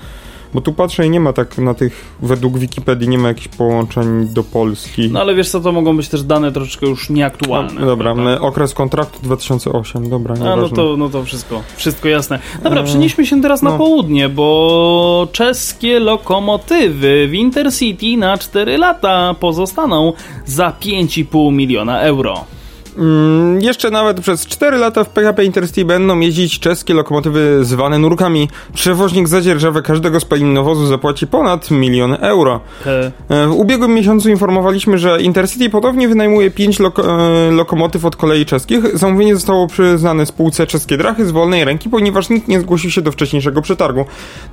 [0.54, 4.26] bo tu patrzę i nie ma tak na tych, według Wikipedii nie ma jakichś połączeń
[4.26, 5.10] do Polski.
[5.12, 7.80] No ale wiesz co, to mogą być też dane troszeczkę już nieaktualne.
[7.80, 8.40] No, dobra, prawda?
[8.40, 12.38] okres kontraktu 2008, dobra, A no to, no to wszystko, wszystko jasne.
[12.62, 13.78] Dobra, Eee, przenieśmy się teraz na no.
[13.78, 20.12] południe, bo czeskie lokomotywy w Intercity na 4 lata pozostaną
[20.46, 22.44] za 5,5 miliona euro.
[22.98, 28.48] Mm, jeszcze nawet przez 4 lata w PHP Intercity będą jeździć czeskie lokomotywy zwane nurkami.
[28.74, 32.60] Przewoźnik za dzierżawę każdego spalinowozu zapłaci ponad milion euro.
[32.84, 33.12] He.
[33.28, 38.46] E, W ubiegłym miesiącu informowaliśmy, że Intercity ponownie wynajmuje 5 loko e, lokomotyw od kolei
[38.46, 38.98] czeskich.
[38.98, 43.12] Zamówienie zostało przyznane spółce Czeskie Drachy z wolnej ręki, ponieważ nikt nie zgłosił się do
[43.12, 44.04] wcześniejszego przetargu.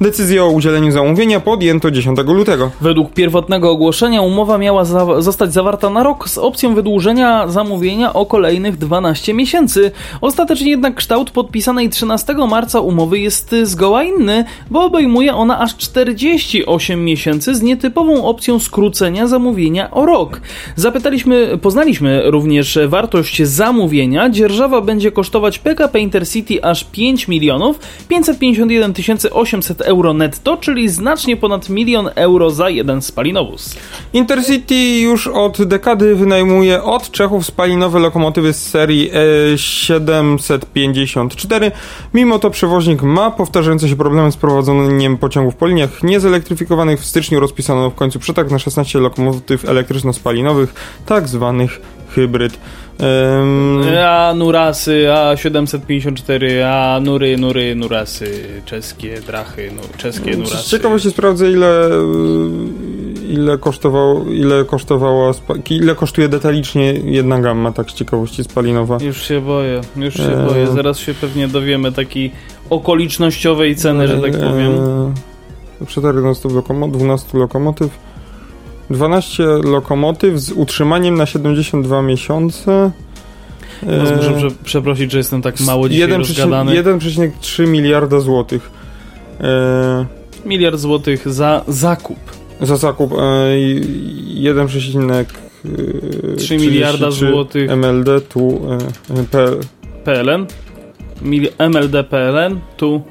[0.02, 2.72] Decyzję o udzieleniu zamówienia podjęto 10 lutego.
[2.82, 8.26] Według pierwotnego ogłoszenia umowa miała za zostać zawarta na rok z opcją wydłużenia zamówienia o
[8.28, 9.92] kolejnych 12 miesięcy.
[10.22, 17.06] Ostatecznie jednak kształt podpisanej 13 marca umowy jest zgoła inny, bo obejmuje ona aż 48
[17.06, 20.42] miesięcy z nietypową opcją skrócenia zamówienia o rok.
[20.76, 24.30] Zapytaliśmy, poznaliśmy również wartość zamówienia.
[24.30, 28.94] Dzierżawa będzie kosztować PKP Intercity aż 5 milionów 551
[29.32, 33.76] 800 euro netto, czyli znacznie ponad milion euro za jeden spalinowóz.
[34.14, 41.72] Intercity już od dekady wynajmuje od Czechów spalinowe lokomotywy z serii E754.
[42.14, 47.00] Mimo to przewoźnik ma powtarzające się problemy z prowadzeniem pociągów po liniach niezelektryfikowanych.
[47.02, 50.68] W styczniu rozpisano w końcu przetarg na 16 lokomotyw elektryczno-spalinowych,
[51.06, 51.82] tak zwanych
[52.16, 52.54] hybryd.
[53.00, 60.70] Ehm, A nurasy, a 754, a nury, nury, nurasy, czeskie drachy, no, czeskie z nurasy.
[60.70, 61.90] ciekawości sprawdzę ile
[63.28, 65.32] ile kosztowało, ile kosztowała,
[65.70, 68.98] ile kosztuje detalicznie jedna gamma, tak z ciekawości spalinowa.
[69.02, 70.48] Już się boję, już się Eee.
[70.48, 70.68] boję.
[70.68, 72.32] Zaraz się pewnie dowiemy takiej
[72.70, 74.72] okolicznościowej ceny, że tak powiem.
[75.82, 77.90] Eee, Przetarg na 100 lokomo- 12 lokomotyw.
[78.90, 82.92] 12 lokomotyw z utrzymaniem na 72 miesiące.
[83.88, 86.72] Eee, muszę prze przeprosić, że jestem tak mało dzisiaj 1,3 rozgadany.
[86.84, 88.72] 1,3 miliarda złotych.
[89.42, 89.48] Eee,
[90.46, 92.20] Miliard złotych za zakup.
[92.62, 93.16] Za zakup e,
[93.60, 93.82] i
[94.44, 95.26] 1,3
[96.38, 97.72] 3 miliarda złotych.
[97.72, 98.62] MLD tu
[99.10, 99.46] e, P,
[100.04, 100.46] PLN.
[101.70, 102.60] MLD PLN.
[102.78, 103.02] Tu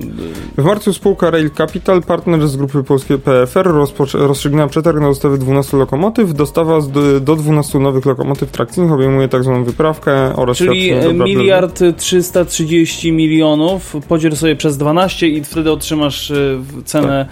[0.58, 3.68] w marcu spółka Rail Capital, partner z grupy polskiej PFR,
[4.14, 6.34] rozstrzygnęła przetarg na dostawę 12 lokomotyw.
[6.34, 11.80] Dostawa do, do 12 nowych lokomotyw trakcyjnych obejmuje tak zwaną wyprawkę oraz Czyli dla- miliard
[11.96, 17.26] 330 milionów, podziel sobie przez 12 i wtedy otrzymasz w- cenę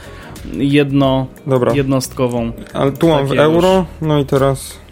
[0.52, 2.52] jedno, Dobra, jednostkową.
[2.72, 4.84] Ale tu mam w euro, no i teraz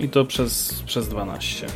[0.00, 1.66] i to przez, przez 12.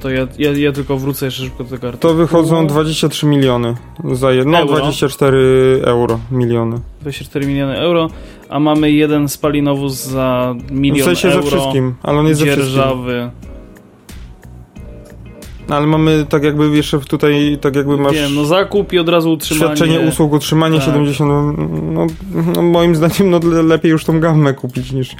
[0.00, 2.14] To ja, ja, ja tylko wrócę jeszcze szybko do tego to artykułu.
[2.14, 3.74] wychodzą 23 miliony
[4.12, 4.76] za jedno, Euro.
[4.76, 5.38] 24
[5.84, 6.76] euro miliony.
[7.00, 8.08] 24 miliony euro,
[8.48, 12.46] a mamy jeden spalinowóz za W milion sensie ze euro wszystkim, ale on jest ze
[12.46, 12.66] wszystkim.
[12.74, 13.30] dzierżawy.
[15.68, 18.12] No, Ale mamy tak jakby jeszcze tutaj, tak jakby masz...
[18.12, 19.76] Wiem, no zakup i od razu utrzymanie.
[19.76, 20.86] Świadczenie usług, utrzymanie Tak.
[20.86, 21.30] 70.
[21.94, 22.06] No,
[22.56, 25.16] no moim zdaniem no, le- lepiej już tą gammę kupić niż.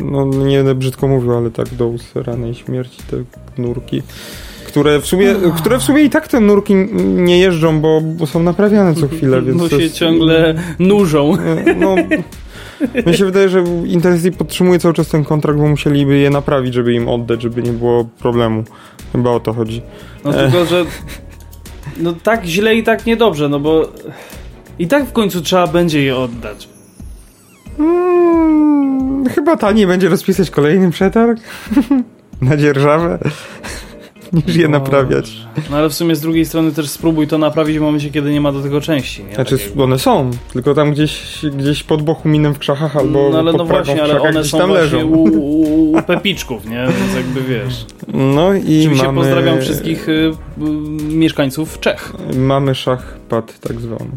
[0.00, 3.16] No nie będę brzydko mówił, ale tak do usranej śmierci te
[3.62, 4.02] nurki.
[4.66, 6.74] Które w sumie, które w sumie i tak te nurki
[7.04, 9.58] nie jeżdżą, bo, bo są naprawiane co chwilę, więc.
[9.62, 11.32] No się jest- ciągle nużą.
[11.66, 11.96] E, No,
[13.06, 16.94] mi się wydaje, że Intercity podtrzymuje cały czas ten kontrakt, bo musieliby je naprawić, żeby
[16.94, 18.64] im oddać, żeby nie było problemu.
[19.12, 19.82] Chyba o to chodzi.
[20.24, 20.84] No tylko, że
[21.96, 23.88] no tak źle i tak niedobrze, no bo
[24.78, 26.68] i tak w końcu trzeba będzie je oddać.
[27.78, 28.49] Mm,
[29.28, 31.40] chyba taniej będzie rozpisać kolejny przetarg
[32.42, 33.18] na dzierżawę
[34.32, 35.30] niż je naprawiać.
[35.56, 35.68] Boże.
[35.70, 38.40] No ale w sumie z drugiej strony też spróbuj to naprawić w momencie, kiedy nie
[38.40, 39.34] ma do tego części, nie?
[39.34, 43.52] Znaczy Tak one są, tylko tam gdzieś, gdzieś pod bochuminem w krzachach albo no ale
[43.52, 45.08] pod no właśnie, ale one są tam właśnie leżą.
[45.08, 46.86] u, u, u pepiczków, nie?
[47.00, 47.86] Więc jakby wiesz.
[48.14, 50.34] No i Oczywiście mamy, pozdrawiam wszystkich y, y,
[51.08, 52.12] mieszkańców Czech.
[52.36, 54.10] Mamy szachpad tak zwany.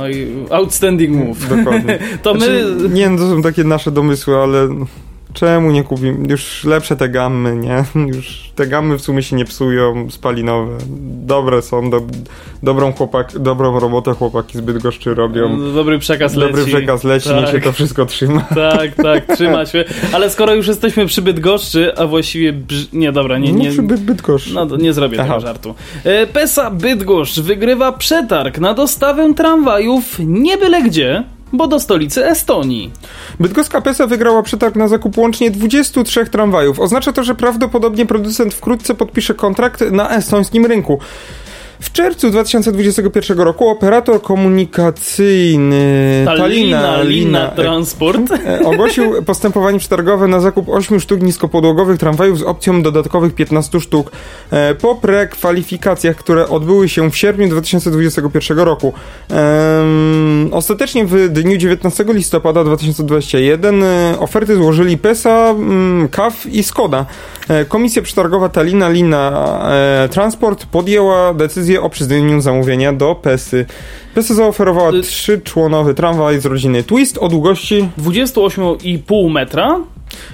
[0.00, 1.48] Oj, outstanding move.
[1.48, 1.98] Dokładnie.
[2.22, 2.40] To my...
[2.40, 4.68] Znaczy, nie wiem, to są takie nasze domysły, ale
[5.34, 6.28] czemu nie kupimy?
[6.28, 7.84] Już lepsze te gammy, nie?
[8.14, 10.78] Już te gammy w sumie się nie psują, spalinowe.
[11.26, 12.00] Dobre są, do,
[12.62, 15.56] dobrą, chłopak, dobrą robotę chłopaki zbyt goszczy robią.
[15.56, 16.52] No, Dobry przekaz leci.
[16.52, 17.40] Dobry przekaz leci, Tak.
[17.40, 18.44] niech się to wszystko trzyma.
[18.54, 19.84] Tak, tak, trzyma się.
[20.12, 22.52] Ale skoro już jesteśmy przy Bydgoszczy, a właściwie...
[22.52, 22.92] Brz...
[22.92, 24.52] Nie, dobra, nie, nie, przy Byt- Bydgoszcz.
[24.52, 25.28] No nie zrobię Aha.
[25.28, 25.74] tego żartu.
[26.04, 32.90] E, Pesa Bydgoszcz wygrywa przetarg na dostawę tramwajów nie byle gdzie, bo do stolicy Estonii.
[33.40, 36.80] Bydgoska PESA wygrała przetarg na zakup łącznie 23 tramwajów.
[36.80, 40.98] Oznacza to, że prawdopodobnie producent wkrótce podpisze kontrakt na estońskim rynku.
[41.80, 48.20] W czerwcu 2021 roku operator komunikacyjny Talina, Lina Transport.
[48.46, 54.10] e, ogłosił postępowanie przetargowe na zakup 8 sztuk niskopodłogowych tramwajów z opcją dodatkowych 15 sztuk
[54.50, 58.92] e, po prekwalifikacjach, które odbyły się w sierpniu 2021 roku.
[60.52, 67.06] Ostatecznie w dniu 19 listopada 2021 e, oferty złożyli PESA, mm, KAF i Skoda.
[67.48, 69.58] E, Komisja przetargowa Talina Lina
[70.04, 73.66] e, Transport podjęła decyzję o przyznaniu zamówienia do PESY.
[74.14, 79.80] PESA zaoferowała Y- trzyczłonowy tramwaj z rodziny Twist o długości 28,5 metra,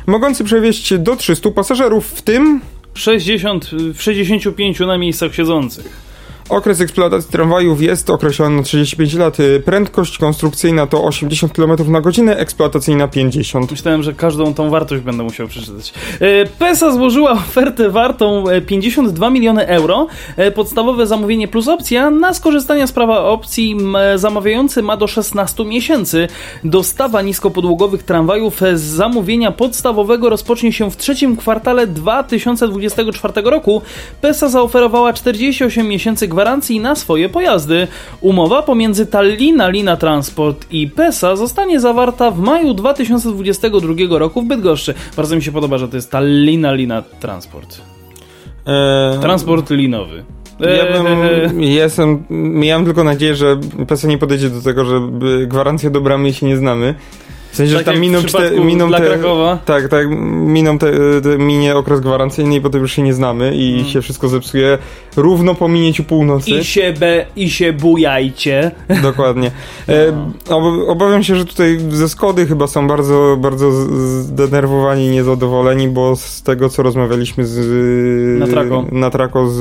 [0.07, 2.61] mogący przewieźć do 300 pasażerów, w tym
[2.95, 6.10] 60, w 65 na miejscach siedzących.
[6.51, 9.41] Okres eksploatacji tramwajów jest określony na 35 lat.
[9.41, 13.71] Y, Prędkość konstrukcyjna to 80 km na godzinę, eksploatacyjna 50.
[13.71, 15.93] Myślałem, że każdą tą wartość będę musiał przeczytać.
[16.21, 20.07] E, PESA złożyła ofertę wartą e, 52 miliony euro.
[20.55, 22.11] Podstawowe zamówienie plus opcja.
[22.11, 23.77] Na skorzystanie z prawa opcji
[24.17, 26.29] zamawiający ma do 16 miesięcy.
[26.65, 33.83] Dostawa niskopodłogowych tramwajów z zamówienia podstawowego rozpocznie się w trzecim kwartale 2024 roku.
[34.21, 36.40] PESA zaoferowała 48 miesięcy gwarancji
[36.81, 37.87] na swoje pojazdy.
[38.21, 44.95] Umowa pomiędzy Tallina Lina Transport i PESA zostanie zawarta w maju 2022 roku w Bydgoszczy.
[45.17, 47.81] Bardzo mi się podoba, że to jest Tallina Lina Transport.
[48.67, 50.25] E, Transport linowy.
[50.61, 50.93] Ja Eee,
[51.49, 55.11] bym, jestem, miałem tylko nadzieję, że PESA nie podejdzie do tego, że
[55.43, 56.95] y, gwarancję do bramy się nie znamy.
[57.53, 59.59] W sensie, Tak że tam miną, czte, miną dla te, Krakowa.
[59.65, 60.93] Tak, tak, miną te,
[61.23, 63.85] te, minie okres gwarancyjny i potem już się nie znamy i Mm.
[63.85, 64.79] się wszystko zepsuje
[65.17, 66.51] równo po minięciu północy.
[66.51, 68.71] I się, be, I się bujajcie.
[69.03, 69.51] Dokładnie.
[69.89, 73.73] E, ob, obawiam się, że tutaj ze Skody chyba są bardzo, bardzo
[74.23, 77.59] zdenerwowani i niezadowoleni, bo z tego, co rozmawialiśmy z...
[78.41, 78.85] Na Trako.
[78.93, 79.61] Na Trako z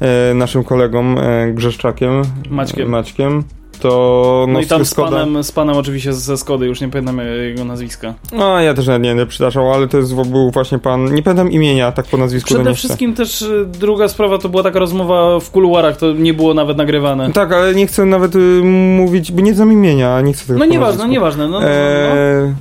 [0.00, 2.22] e, naszym kolegą e, Grzeszczakiem.
[2.50, 2.88] Maćkiem.
[2.88, 3.44] Maćkiem.
[3.78, 6.88] To No, no, i tam z Skoda- panem, z panem oczywiście ze Skody, już nie
[6.88, 8.14] pamiętam jego nazwiska.
[8.32, 11.92] No, ja też nie będę przytaczał, ale to jest, był właśnie pan, nie pamiętam imienia,
[11.92, 15.96] tak po nazwisku Przede wszystkim też y, druga sprawa to była taka rozmowa w kuluarach,
[15.96, 17.32] to nie było nawet nagrywane.
[17.32, 18.38] Tak, ale nie chcę nawet y,
[18.98, 21.48] mówić, bo nie znam imienia, nie chcę tego No nieważne, nieważne.
[21.48, 22.54] No, no, Eee, no.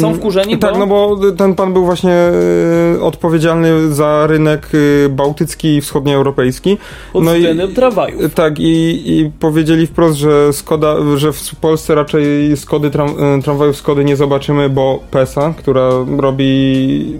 [0.00, 0.78] Są wkurzeni, Tak, bo...
[0.78, 4.68] no bo ten pan był właśnie e, odpowiedzialny za rynek
[5.06, 6.78] e, bałtycki i wschodnioeuropejski.
[7.12, 8.24] pod no i- względem tramwaju.
[8.24, 13.08] E, Tak, i, i powiedzieli wprost, że Skoda, że w Polsce raczej Skody, tram,
[13.44, 17.18] tramwajów Skody nie zobaczymy, bo PESA, która robi...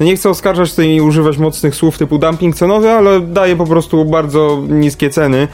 [0.00, 4.04] Nie chcę oskarżać tutaj i używać mocnych słów typu dumping cenowy, ale daje po prostu
[4.04, 5.48] bardzo niskie ceny,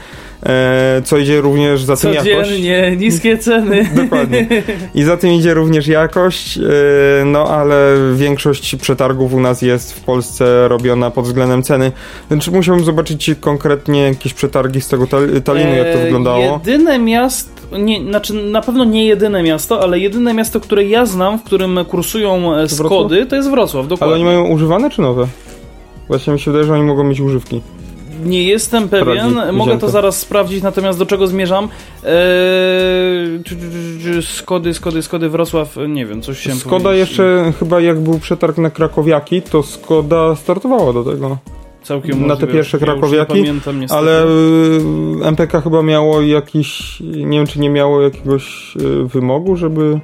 [1.05, 2.31] co idzie również za tym jakość.
[2.49, 3.89] Codziennie, niskie ceny.
[4.03, 4.47] Dokładnie.
[4.95, 6.63] I za tym idzie również jakość, yy,
[7.25, 11.91] no ale większość przetargów u nas jest w Polsce robiona pod względem ceny.
[12.31, 16.61] Więc musiałbym zobaczyć konkretnie jakieś przetargi z tego tal- Talinu, jak to E, wyglądało.
[16.65, 21.39] Jedyne miasto, nie, znaczy na pewno nie jedyne miasto, ale jedyne miasto, które ja znam,
[21.39, 22.69] w którym kursują e?
[22.69, 24.15] Skody, to jest Wrocław, Ale dokładnie.
[24.15, 25.27] oni mają używane czy nowe?
[26.07, 27.61] Właśnie mi się wydaje, że oni mogą mieć używki.
[28.23, 31.69] Nie jestem pewien, mogę to zaraz sprawdzić, natomiast do czego zmierzam?
[32.03, 32.13] Eee,
[34.21, 38.69] Skody, Skody, Skody, Wrocław, nie wiem, coś się Skoda jeszcze, chyba jak był przetarg na
[38.69, 41.37] Krakowiaki, to Skoda startowała do tego.
[41.83, 42.53] Całkiem na te możliwe.
[42.53, 43.99] pierwsze Ja już nie krakowiaki, pamiętam, niestety.
[43.99, 44.27] Ale y,
[45.23, 49.99] MPK chyba miało jakiś, nie wiem czy nie miało jakiegoś y, wymogu, żeby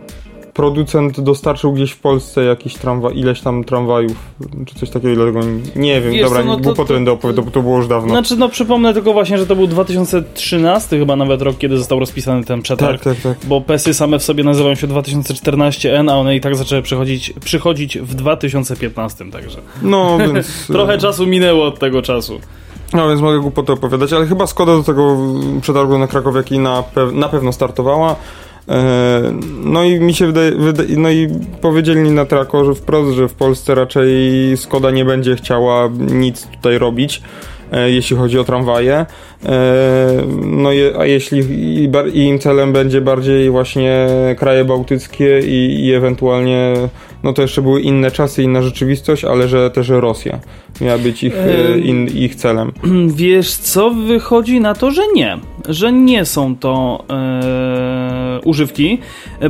[0.54, 4.16] producent dostarczył gdzieś w Polsce jakiś tramwaj, ileś tam tramwajów,
[4.66, 5.39] czy coś takiego, dlatego
[5.76, 8.10] nie wiem, Wiesz dobra, co, no to- to- będę opowiadał, bo to było już dawno.
[8.10, 12.43] Znaczy, no przypomnę tylko właśnie, że to był 2013 chyba nawet rok, kiedy został rozpisany
[12.43, 13.04] ten przetarg.
[13.04, 13.47] tak, tak, tak.
[13.47, 17.97] Bo PESy same w sobie nazywają się 2014N, a one i tak zaczęły przychodzić, przychodzić
[17.97, 20.68] w 2015, także No, więc...
[20.68, 22.39] trochę czasu minęło od tego czasu.
[22.93, 25.18] No, więc mogę głupoty opowiadać, ale chyba Skoda do tego
[25.62, 28.16] przetargu na Krakowiaki na, pe na pewno startowała.
[28.70, 29.22] E,
[29.64, 31.30] No i mi się wydaje, wyda no i
[31.61, 34.11] powiedzieli na Trako, że wprost, że w Polsce raczej
[34.57, 37.22] Skoda nie będzie chciała nic tutaj robić.
[37.72, 39.05] e, jeśli chodzi o tramwaje.
[39.46, 40.70] E, no
[41.00, 41.39] a jeśli
[42.14, 46.74] i, im celem będzie bardziej właśnie kraje bałtyckie i, i ewentualnie,
[47.24, 50.39] no to jeszcze były inne czasy, inna rzeczywistość, ale że też Rosja
[50.82, 52.72] miała być ich, e, in, ich celem.
[53.16, 55.38] Wiesz co, wychodzi na to, że nie.
[55.70, 59.00] Że nie są to e, używki,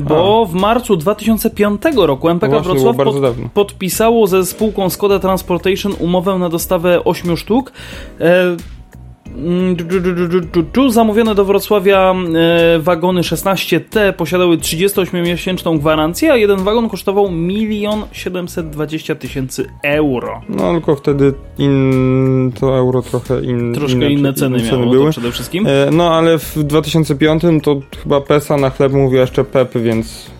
[0.01, 3.15] bo w marcu 2005 roku MPK było Wrocław pod,
[3.53, 7.71] podpisało ze spółką Skoda Transportation umowę na dostawę 8 sztuk.
[8.19, 8.57] E,
[10.89, 12.13] zamówione do Wrocławia
[12.75, 20.41] e, wagony 16T posiadały 38-miesięczną gwarancję, a jeden wagon kosztował 1 720 tysięcy euro.
[20.49, 25.05] No tylko wtedy in, to euro trochę in, Troszkę inne, inne ceny miało były.
[25.05, 25.67] to przede wszystkim.
[25.67, 30.31] E, No ale w 2005 to chyba PESA na chleb mówiła jeszcze PEP, więc,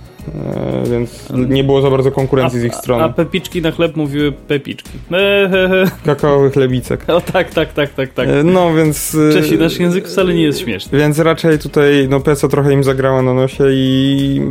[0.92, 3.14] więc nie było za bardzo konkurencji z ich A strony.
[3.14, 4.90] pepiczki na chleb mówiły pepiczki.
[5.12, 5.86] Ehehe.
[6.06, 7.04] Kakaowy chlebicek.
[7.10, 8.28] O tak, tak, tak, tak, tak.
[8.30, 9.16] E, No więc...
[9.30, 11.00] e, Czesi, nasz język wcale nie jest śmieszny.
[11.00, 14.42] Więc raczej tutaj no PESA trochę im zagrała na nosie i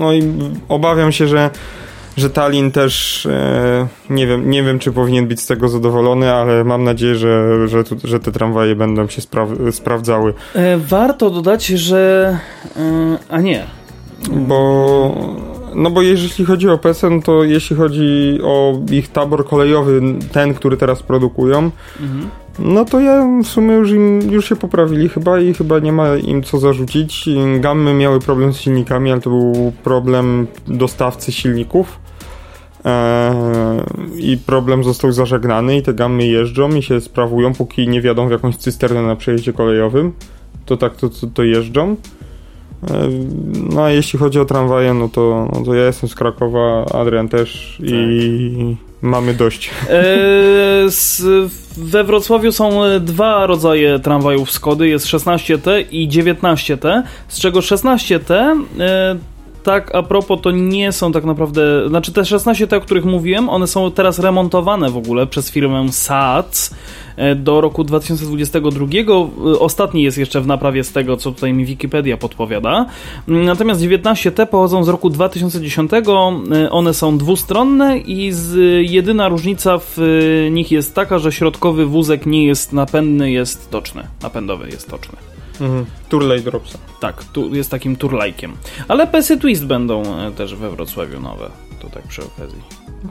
[0.00, 0.22] no i
[0.68, 1.50] obawiam się, że
[2.16, 6.64] że Tallinn też e, nie wiem, nie wiem czy powinien być z tego zadowolony, ale
[6.64, 10.34] mam nadzieję, że, że, tu, że te tramwaje będą się spra- sprawdzały.
[10.54, 12.38] E, warto dodać, że...
[12.76, 13.64] E, a nie.
[14.30, 15.14] Bo,
[15.74, 20.02] no bo jeśli chodzi o PESEN, to jeśli chodzi o ich tabor kolejowy,
[20.32, 21.70] ten, który teraz produkują,
[22.00, 22.28] Mhm.
[22.58, 26.16] no to ja w sumie już, im, już się poprawili chyba i chyba nie ma
[26.16, 27.28] im co zarzucić.
[27.60, 31.98] Gammy miały problem z silnikami, ale to był problem dostawcy silników.
[32.84, 33.80] Eee,
[34.32, 38.30] I problem został zażegnany i te gamy jeżdżą i się sprawują, póki nie wiadą w
[38.30, 40.12] jakąś cysternę na przejeździe kolejowym.
[40.66, 41.96] To tak to, to, to jeżdżą.
[43.70, 47.28] No a jeśli chodzi o tramwaje, no to, no to ja jestem z Krakowa, Adrian
[47.28, 49.70] też i mamy dość.
[49.88, 50.04] E,
[50.86, 51.26] s,
[51.76, 54.88] we Wrocławiu są e, dwa rodzaje tramwajów Skody.
[54.88, 58.62] Jest 16T i 19T, z czego 16T...
[58.80, 59.16] E,
[59.62, 61.88] tak, a propos, to nie są tak naprawdę.
[61.88, 65.92] Znaczy, te 16 te, o których mówiłem, one są teraz remontowane w ogóle przez firmę
[65.92, 66.74] SAC
[67.16, 68.86] e, do roku 2022.
[68.86, 72.86] E, Ostatni jest jeszcze w naprawie z tego, co tutaj mi Wikipedia podpowiada.
[73.28, 75.92] Mm, Natomiast 19T pochodzą z roku 2010.
[75.92, 78.56] E, One są dwustronne i z,
[78.90, 79.98] jedyna różnica w
[80.50, 84.06] nich jest taka, że środkowy wózek nie jest napędny, jest toczny.
[84.22, 85.31] Napędowy jest toczny.
[85.62, 85.86] Mhm.
[86.08, 86.78] Turley Dropsa.
[87.00, 88.56] Tak, tu jest takim turlajkiem.
[88.88, 91.50] Ale PSy Twist będą e, też we Wrocławiu nowe.
[91.80, 92.62] To tak przy okazji.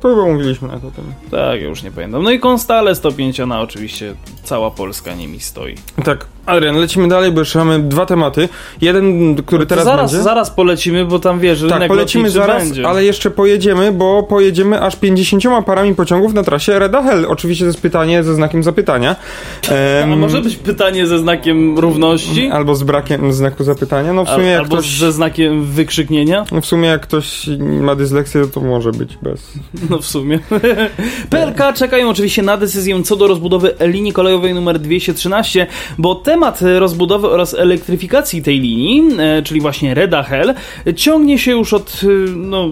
[0.02, 1.14] To chyba mówiliśmy na to tym.
[1.32, 2.24] Tak, ja już nie pamiętam.
[2.24, 5.76] No i Konstale 105 na oczywiście cała Polska nimi stoi.
[6.04, 8.50] Tak, Adrian, lecimy dalej, bo jeszcze mamy dwa tematy.
[8.82, 10.24] Jeden, który teraz zaraz, będzie.
[10.24, 12.88] zaraz polecimy, bo tam wiesz, że tak, polecimy zaraz, będzie.
[12.88, 17.26] ale jeszcze pojedziemy, bo pojedziemy aż 50 parami pociągów na trasie Reda Hell.
[17.30, 19.16] Oczywiście to jest pytanie ze znakiem zapytania.
[19.70, 22.50] A Em, może być pytanie ze znakiem równości?
[22.50, 24.14] Albo z brakiem znaku zapytania.
[24.14, 25.00] No w sumie Al, jak albo ktoś...
[25.00, 26.46] ze znakiem wykrzyknienia?
[26.52, 29.52] No w sumie jak ktoś ma dysleksję, to może być bez.
[29.90, 30.40] No w sumie.
[31.30, 35.68] PLK czekają oczywiście na decyzję co do rozbudowy linii kolejowej numer 213,
[35.98, 40.54] bo temat rozbudowy oraz elektryfikacji tej linii, e, czyli właśnie Reda Hell,
[40.96, 42.70] ciągnie się już od e, no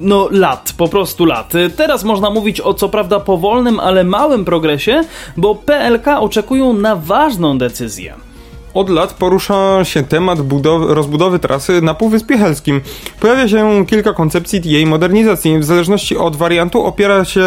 [0.00, 1.54] no lat, po prostu lat.
[1.54, 5.04] E, Teraz można mówić o co prawda powolnym, ale małym progresie,
[5.36, 8.14] bo PLK oczekują na ważną decyzję.
[8.74, 12.80] Od lat porusza się temat budowy, rozbudowy trasy na Półwyspie Helskim.
[13.20, 15.58] Pojawia się kilka koncepcji jej modernizacji.
[15.58, 17.44] W zależności od wariantu opiera się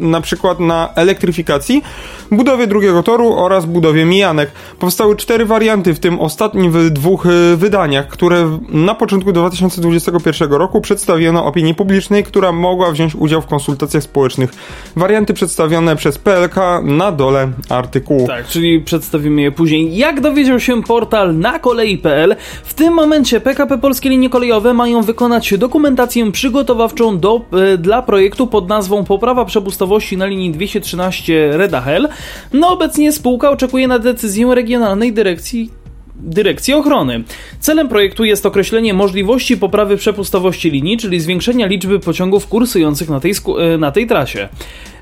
[0.00, 1.82] na przykład na elektryfikacji,
[2.30, 4.50] budowie drugiego toru oraz budowie mijanek.
[4.78, 10.80] Powstały cztery warianty, w tym ostatnim w dwóch y, wydaniach, które na początku 2021 roku
[10.80, 14.50] przedstawiono opinii publicznej, która mogła wziąć udział w konsultacjach społecznych.
[14.96, 18.26] Warianty przedstawione przez PLK na dole artykułu.
[18.26, 19.96] Tak, czyli przedstawimy je później.
[19.96, 25.58] Jak dowiedział się portal na kolei.pl, w tym momencie PKP Polskie Linie Kolejowe mają wykonać
[25.58, 32.08] dokumentację przygotowawczą do, e, dla projektu pod nazwą Poprawa przepustowości na linii 213 Redahel.
[32.52, 35.79] No obecnie spółka oczekuje na decyzję Regionalnej Dyrekcji
[36.22, 37.24] Dyrekcji Ochrony.
[37.60, 43.32] Celem projektu jest określenie możliwości poprawy przepustowości linii, czyli zwiększenia liczby pociągów kursujących na tej,
[43.74, 44.48] e, na tej trasie.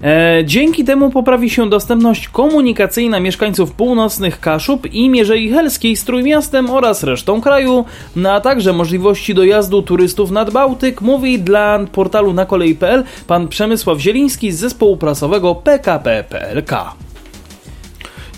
[0.03, 6.71] E, dzięki temu poprawi się dostępność komunikacyjna mieszkańców północnych Kaszub i Mierzei Helskiej z Trójmiastem
[6.71, 7.85] oraz resztą kraju,
[8.17, 13.99] no a także możliwości dojazdu turystów nad Bałtyk, mówi dla portalu na kolei.pl pan Przemysław
[13.99, 17.08] Zieliński z zespołu prasowego PKP PLK.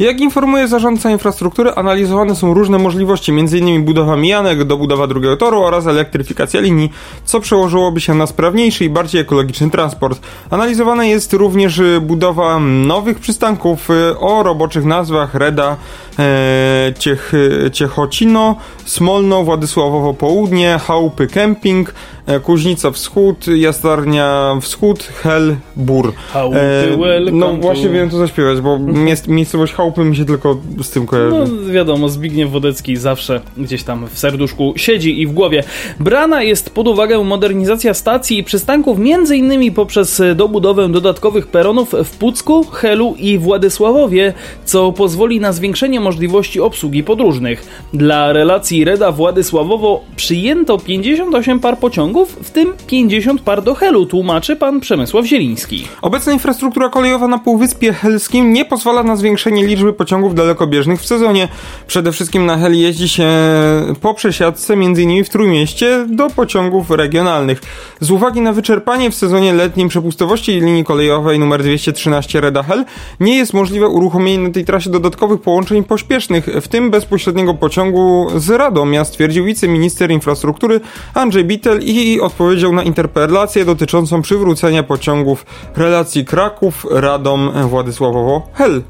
[0.00, 3.84] Jak informuje zarządca infrastruktury, analizowane są różne możliwości, m.in.
[3.84, 6.92] budowa mijanek, dobudowa drugiego toru oraz elektryfikacja linii,
[7.24, 10.20] co przełożyłoby się na sprawniejszy i bardziej ekologiczny transport.
[10.50, 15.76] Analizowana jest również y, budowa nowych przystanków y, o roboczych nazwach Reda,
[16.98, 17.32] Ciech,
[17.72, 21.94] Ciechocino, Smolno, Władysławowo Południe, Chałupy Kemping,
[22.26, 26.12] e, Kuźnica Wschód, Jastarnia Wschód, Hel, Bur.
[26.32, 28.78] Chałupy, welcome no właśnie wiem to zaśpiewać, bo
[29.28, 31.36] miejscowość Chałupy mi się tylko z tym kojarzy.
[31.36, 35.64] No wiadomo, Zbigniew Wodecki zawsze gdzieś tam w serduszku siedzi i w głowie.
[36.00, 39.74] Brana jest pod uwagę modernizacja stacji i przystanków m.in.
[39.74, 44.32] poprzez dobudowę dodatkowych peronów w Pucku, Helu i Władysławowie,
[44.64, 46.09] co pozwoli na zwiększenie możliwości
[46.62, 47.86] obsługi podróżnych.
[47.92, 54.56] Dla relacji Reda Władysławowo przyjęto 58 par pociągów, w tym 50 par do Helu, tłumaczy
[54.56, 55.88] pan Przemysław Zieliński.
[56.02, 61.48] Obecna infrastruktura kolejowa na Półwyspie Helskim nie pozwala na zwiększenie liczby pociągów dalekobieżnych w sezonie.
[61.86, 63.28] Przede wszystkim na Hel jeździ się
[64.00, 65.24] po przesiadce, m.in.
[65.24, 67.60] w Trójmieście, do pociągów regionalnych.
[68.00, 72.84] Z uwagi na wyczerpanie w sezonie letnim przepustowości linii kolejowej nr 213 Reda Hel,
[73.20, 78.50] nie jest możliwe uruchomienie na tej trasie dodatkowych połączeń pośpiesznych, w tym bezpośredniego pociągu z
[78.50, 80.80] Radomia, stwierdził wiceminister infrastruktury
[81.14, 85.46] Andrzej Bittel i odpowiedział na interpelację dotyczącą przywrócenia pociągów
[85.76, 88.82] relacji Kraków, Radom, Władysławowo, Hel.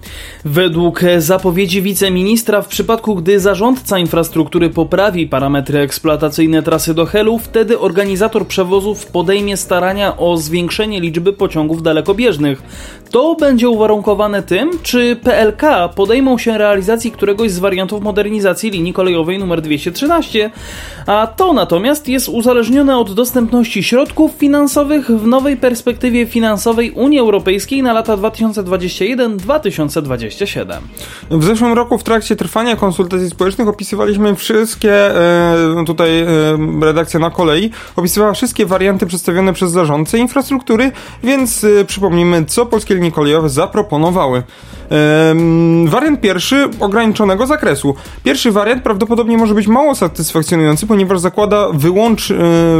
[0.44, 7.78] Według zapowiedzi wiceministra, w przypadku gdy zarządca infrastruktury poprawi parametry eksploatacyjne trasy do Helu, wtedy
[7.78, 12.62] organizator przewozów podejmie starania o zwiększenie liczby pociągów dalekobieżnych.
[13.10, 15.62] To będzie uwarunkowane tym, czy PLK
[15.94, 20.50] podejmą się realizacji któregoś z wariantów modernizacji linii kolejowej nr 213,
[21.06, 27.82] a to natomiast jest uzależnione od dostępności środków finansowych w nowej perspektywie finansowej Unii Europejskiej
[27.82, 30.76] na lata 2021-2027.
[31.30, 36.26] W zeszłym roku w trakcie trwania konsultacji społecznych opisywaliśmy wszystkie, e, tutaj e,
[36.82, 40.92] redakcja na kolei opisywała wszystkie warianty przedstawione przez zarządcę infrastruktury,
[41.22, 44.42] więc e, przypomnijmy, co polskie kolejowe zaproponowały.
[45.86, 47.94] Wariant pierwszy ograniczonego zakresu.
[48.24, 52.34] Pierwszy wariant prawdopodobnie może być mało satysfakcjonujący, ponieważ zakłada wyłącz, e,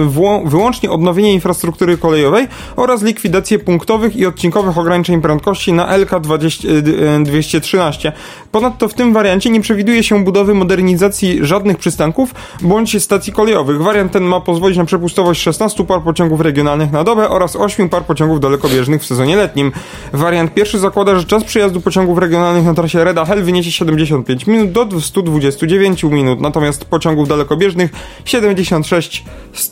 [0.06, 6.68] wło- wyłącznie odnowienie infrastruktury kolejowej oraz likwidację punktowych i odcinkowych ograniczeń prędkości na LK 20,
[6.68, 8.12] e, 213.
[8.52, 13.82] Ponadto w tym wariancie nie przewiduje się budowy modernizacji żadnych przystanków bądź stacji kolejowych.
[13.82, 18.04] Wariant ten ma pozwolić na przepustowość 16 par pociągów regionalnych na dobę oraz 8 par
[18.04, 19.72] pociągów dalekobieżnych w sezonie letnim.
[20.12, 24.72] Wariant pierwszy zakłada, że czas przejazdu pociągów regionalnych na trasie Reda Hel wyniesie 75 minut
[24.72, 27.90] do 129 minut, natomiast pociągów dalekobieżnych
[28.24, 29.24] 76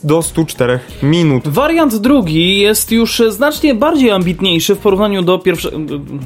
[0.03, 1.47] do 104 minut.
[1.47, 5.77] Wariant drugi jest już znacznie bardziej ambitniejszy w porównaniu do pierwszego.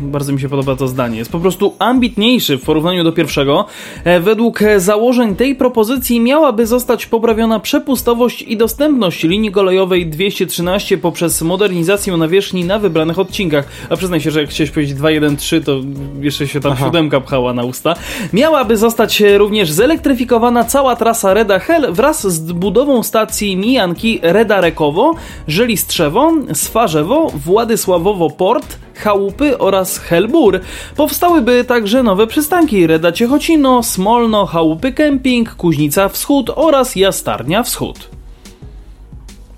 [0.01, 1.18] Bardzo mi się podoba to zdanie.
[1.18, 3.66] Jest po prostu ambitniejszy w porównaniu do pierwszego.
[4.03, 11.41] E, Według założeń tej propozycji miałaby zostać poprawiona przepustowość i dostępność linii kolejowej 213 poprzez
[11.41, 13.66] modernizację nawierzchni na wybranych odcinkach.
[13.89, 15.82] A przyznaj się, że jak chciałeś powiedzieć 213, to
[16.22, 16.86] jeszcze się tam Aha.
[16.86, 17.95] siódemka pchała na usta.
[18.34, 24.62] Miałaby zostać e, również zelektryfikowana cała trasa Reda Hel wraz z budową stacji mijanki Reda
[24.62, 25.16] Rekowo,
[25.47, 30.60] Żelistrzewo, Swarzewo, Władysławowo Port, Chałupy oraz Helbur.
[30.95, 38.22] Powstałyby także nowe przystanki Reda Ciechocino, Smolno, Chałupy Kemping, Kuźnica Wschód oraz Jastarnia Wschód.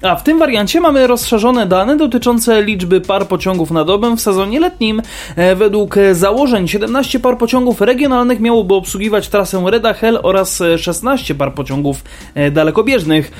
[0.05, 4.59] A w tym wariancie mamy rozszerzone dane dotyczące liczby par pociągów na dobę w sezonie
[4.59, 5.01] letnim.
[5.35, 10.77] E, Według e, założeń 17 par pociągów regionalnych miałoby obsługiwać trasę Reda Hel oraz e,
[10.77, 12.03] 16 par pociągów
[12.35, 13.31] e, dalekobieżnych.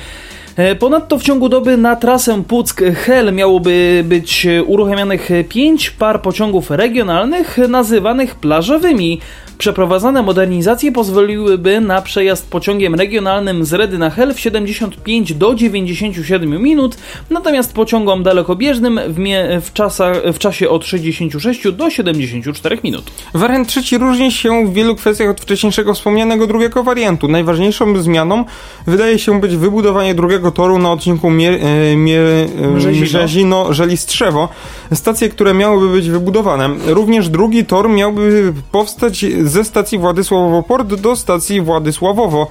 [0.56, 6.72] E, Ponadto w ciągu doby na trasę Puck-Hel miałoby być e, uruchamianych 5 par pociągów
[6.72, 9.20] regionalnych nazywanych plażowymi.
[9.58, 16.62] Przeprowadzane modernizacje pozwoliłyby na przejazd pociągiem regionalnym z Redy na Hel w 75 do 97
[16.64, 16.98] minut,
[17.30, 23.12] natomiast pociągom dalekobieżnym w, mie- w, czasach, w czasie od 66 do 74 minut.
[23.34, 27.28] Wariant trzeci różni się w wielu kwestiach od wcześniejszego wspomnianego drugiego wariantu.
[27.28, 28.46] Najważniejszą zmianą
[28.88, 33.06] wydaje się być wybudowanie drugiego toru na odcinku Mier- e, Mier- e, Brzezino.
[33.06, 34.48] Brzezino-Żelistrzewo.
[34.94, 36.70] Stacje, które miałyby być wybudowane.
[36.88, 42.48] Również drugi tor miałby powstać ze stacji Władysławowo Port do stacji Władysławowo.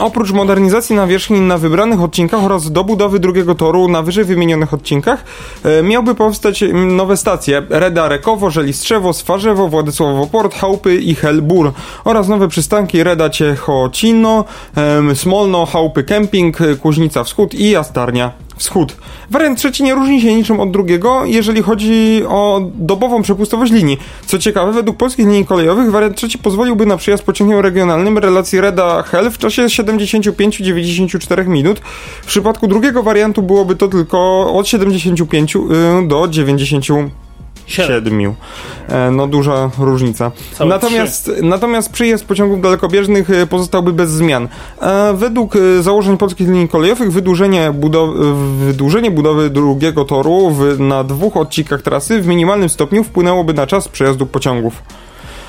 [0.00, 5.24] Oprócz modernizacji nawierzchni na wybranych odcinkach oraz dobudowy drugiego toru na wyżej wymienionych odcinkach
[5.64, 7.62] e, miałby powstać nowe stacje.
[7.70, 11.72] Reda Rekowo, Żelistrzewo, Swarzewo, Władysławowo Port, Chałupy i Helbur.
[12.04, 14.44] Oraz nowe przystanki Reda Ciechocino,
[15.14, 18.96] Smolno, Chałupy Kemping, Kuźnica Wschód i Jastarnia wschód.
[19.30, 23.98] Wariant trzeci nie różni się niczym od drugiego, jeżeli chodzi o dobową przepustowość linii.
[24.26, 29.30] Co ciekawe, według polskich linii kolejowych wariant trzeci pozwoliłby na przyjazd pociągiem regionalnym relacji Reda-Hel
[29.30, 31.78] w czasie 75-94 minut.
[32.22, 35.60] W przypadku drugiego wariantu byłoby to tylko od 75 y,
[36.08, 36.86] do 90
[37.66, 38.34] Siedmiu.
[38.88, 40.30] E, no duża różnica.
[40.66, 44.48] natomiast, natomiast przyjazd pociągów dalekobieżnych e, pozostałby bez zmian.
[44.80, 48.34] E, według założeń polskich linii kolejowych wydłużenie, budowy,
[48.66, 53.88] wydłużenie budowy drugiego toru w, na dwóch odcinkach trasy w minimalnym stopniu wpłynęłoby na czas
[53.88, 54.82] przejazdu pociągów.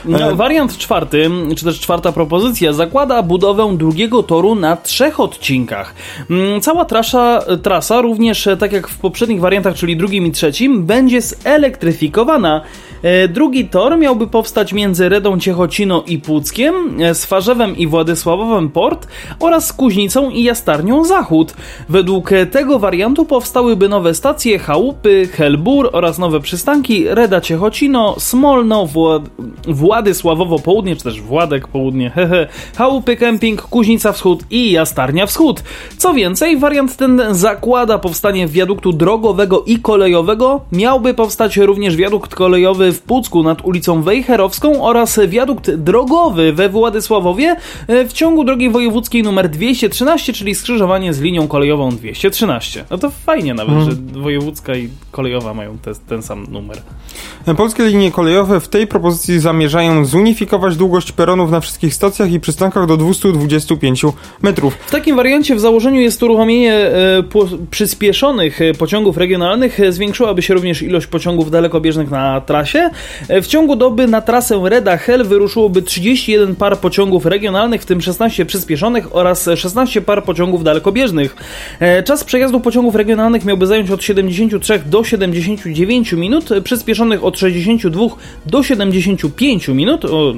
[0.08, 5.96] No, e, wariant czwarty, czy też czwarta propozycja, zakłada budowę drugiego toru na trzech odcinkach.
[6.30, 10.86] Mm, cała trasa, trasa również, e, tak jak w poprzednich wariantach, czyli drugim i trzecim,
[10.86, 12.62] będzie zelektryfikowana.
[13.06, 16.74] E, drugi tor miałby powstać między Redą Ciechocino i Płuckiem,
[17.14, 19.08] Swarzewem i Władysławowem Port
[19.40, 21.54] oraz Kuźnicą i Jastarnią Zachód.
[21.90, 29.24] Według tego wariantu powstałyby nowe stacje Chałupy, Helbur oraz nowe przystanki Reda Ciechocino, Smolno, Wład
[29.68, 32.48] Władysławowo Południe, czy też Władek Południe, hehe,
[32.78, 35.64] Chałupy Kemping, Kuźnica Wschód i Jastarnia Wschód.
[35.98, 40.62] Co więcej, wariant ten zakłada powstanie wiaduktu drogowego i kolejowego.
[40.72, 47.56] Miałby powstać również wiadukt kolejowy w Pucku nad ulicą Wejherowską oraz wiadukt drogowy we Władysławowie
[47.88, 52.86] e, w ciągu drogi wojewódzkiej numer 213, czyli skrzyżowanie z linią kolejową 213.
[52.92, 53.92] No to fajnie nawet, hmm.
[53.92, 56.82] że wojewódzka i kolejowa mają te, ten sam numer.
[57.58, 62.88] Polskie linie kolejowe w tej propozycji zamierzają zunifikować długość peronów na wszystkich stacjach i przystankach
[62.88, 64.06] do 225
[64.42, 64.74] metrów.
[64.88, 67.24] W takim wariancie w założeniu jest uruchomienie e,
[67.72, 69.80] przyspieszonych e, pociągów regionalnych.
[69.80, 72.85] E, zwiększyłaby się również ilość pociągów dalekobieżnych na trasie.
[73.28, 78.46] E, w ciągu doby na trasę Reda-Hel wyruszyłoby 31 par pociągów regionalnych, w tym 16
[78.46, 81.36] przyspieszonych oraz 16 par pociągów dalekobieżnych.
[81.80, 88.02] E, czas przejazdu pociągów regionalnych miałby zająć od 73 do 79 minut, przyspieszonych od 62
[88.46, 90.34] do 75 minut, o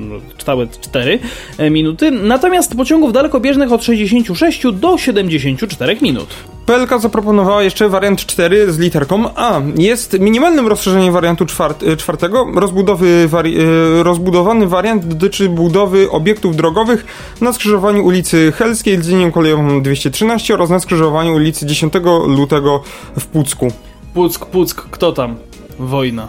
[0.46, 1.20] całe 4
[1.58, 6.57] e, minuty, natomiast pociągów dalekobieżnych od 66 do 74 minut.
[6.68, 9.62] PLK zaproponowała jeszcze wariant 4 z literką A.
[9.78, 12.48] Jest minimalnym rozszerzeniem wariantu czwart, e, czwartego.
[12.56, 13.64] Rozbudowy wari, e,
[14.04, 17.06] rozbudowany wariant dotyczy budowy obiektów drogowych
[17.42, 21.94] na skrzyżowaniu ulicy Helskiej z linią kolejową 213 oraz na skrzyżowaniu ulicy 10
[22.28, 22.84] lutego
[23.20, 23.68] w Pucku.
[24.14, 25.36] Puck, Puck, kto tam?
[25.80, 26.28] Wojna.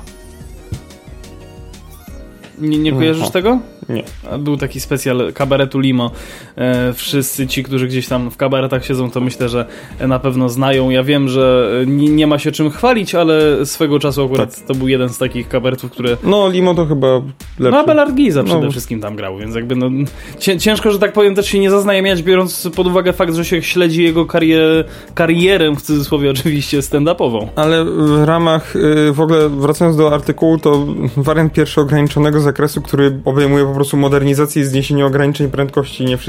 [2.59, 3.32] Nie, nie kojarzysz Aha.
[3.32, 3.59] tego?
[3.89, 4.05] Nie.
[4.39, 6.11] Był taki specjal kabaretu Limo.
[6.59, 9.66] E, wszyscy ci, którzy gdzieś tam w kabaretach siedzą, to myślę, że
[10.00, 10.90] na pewno znają.
[10.90, 14.66] Ja wiem, że nie, nie ma się czym chwalić, ale swego czasu akurat tak.
[14.66, 16.16] to był jeden z takich kabaretów, które...
[16.24, 17.06] No, Limo to chyba
[17.59, 17.70] lepszy.
[17.70, 18.70] No, Abelard Giza przede no.
[18.70, 19.90] wszystkim tam grał, więc jakby no...
[20.59, 24.02] Ciężko, że tak powiem, też się nie zaznajamiać, biorąc pod uwagę fakt, że się śledzi
[24.02, 24.84] jego karier
[25.14, 27.46] karierę, w cudzysłowie oczywiście, stand-upową.
[27.56, 30.86] Ale w ramach, y, w ogóle wracając do artykułu, to
[31.16, 36.20] wariant pierwszy ograniczonego zakresu, który obejmuje po prostu modernizację i zniesienie ograniczeń prędkości nie w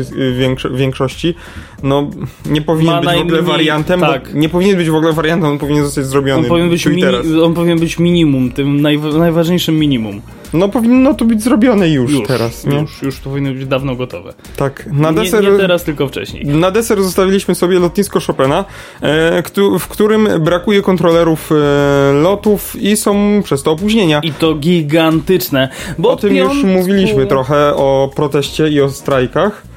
[0.73, 1.35] większości,
[1.83, 2.09] no
[2.45, 4.33] nie powinien Ma być w ogóle wariantem, tak.
[4.33, 6.41] nie powinien być w ogóle wariantem, on powinien zostać zrobiony.
[6.41, 7.03] On powinien być, mini,
[7.43, 8.81] on powinien być minimum, tym
[9.17, 10.21] najważniejszym minimum.
[10.53, 12.79] No powinno to być zrobione już, już teraz, nie?
[12.79, 14.33] Już, już to powinno być dawno gotowe.
[14.55, 14.89] Tak.
[14.91, 16.45] Na deser, nie, nie teraz, tylko wcześniej.
[16.45, 18.65] Na deser zostawiliśmy sobie lotnisko Chopina,
[19.01, 19.43] e,
[19.79, 24.19] w którym brakuje kontrolerów e, lotów i są przez to opóźnienia.
[24.23, 25.69] I to gigantyczne.
[25.97, 29.68] Bo o tym już mówiliśmy trochę, o proteście i o strajkach.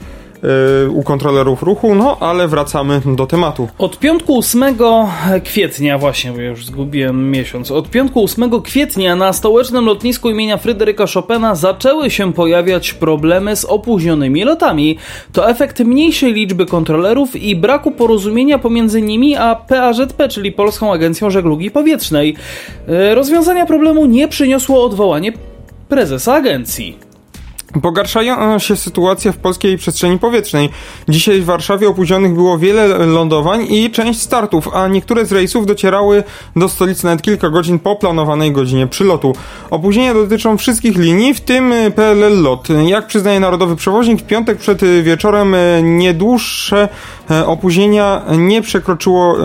[0.86, 3.68] Y, u kontrolerów ruchu, no ale wracamy do tematu.
[3.78, 4.64] Od piątku 8
[5.44, 11.04] kwietnia, właśnie, bo już zgubiłem miesiąc, od piątku 8 kwietnia na stołecznym lotnisku imienia Fryderyka
[11.14, 14.98] Chopina zaczęły się pojawiać problemy z opóźnionymi lotami.
[15.32, 21.30] To efekt mniejszej liczby kontrolerów i braku porozumienia pomiędzy nimi a PAZP, czyli Polską Agencją
[21.30, 22.36] Żeglugi Powietrznej.
[22.88, 25.32] Y, rozwiązania problemu nie przyniosło odwołanie
[25.88, 27.11] prezesa agencji.
[27.80, 30.68] Pogarszają się sytuacja w polskiej przestrzeni powietrznej.
[31.08, 36.24] Dzisiaj w Warszawie opóźnionych było wiele lądowań i część startów, a niektóre z rejsów docierały
[36.56, 39.32] do stolicy nawet kilka godzin po planowanej godzinie przylotu.
[39.70, 42.68] Opóźnienia dotyczą wszystkich linii, w tym PLL LOT.
[42.86, 46.88] Jak przyznaje Narodowy Przewoźnik, w piątek przed wieczorem niedłuższe
[47.30, 49.36] e, opóźnienia nie przekroczyło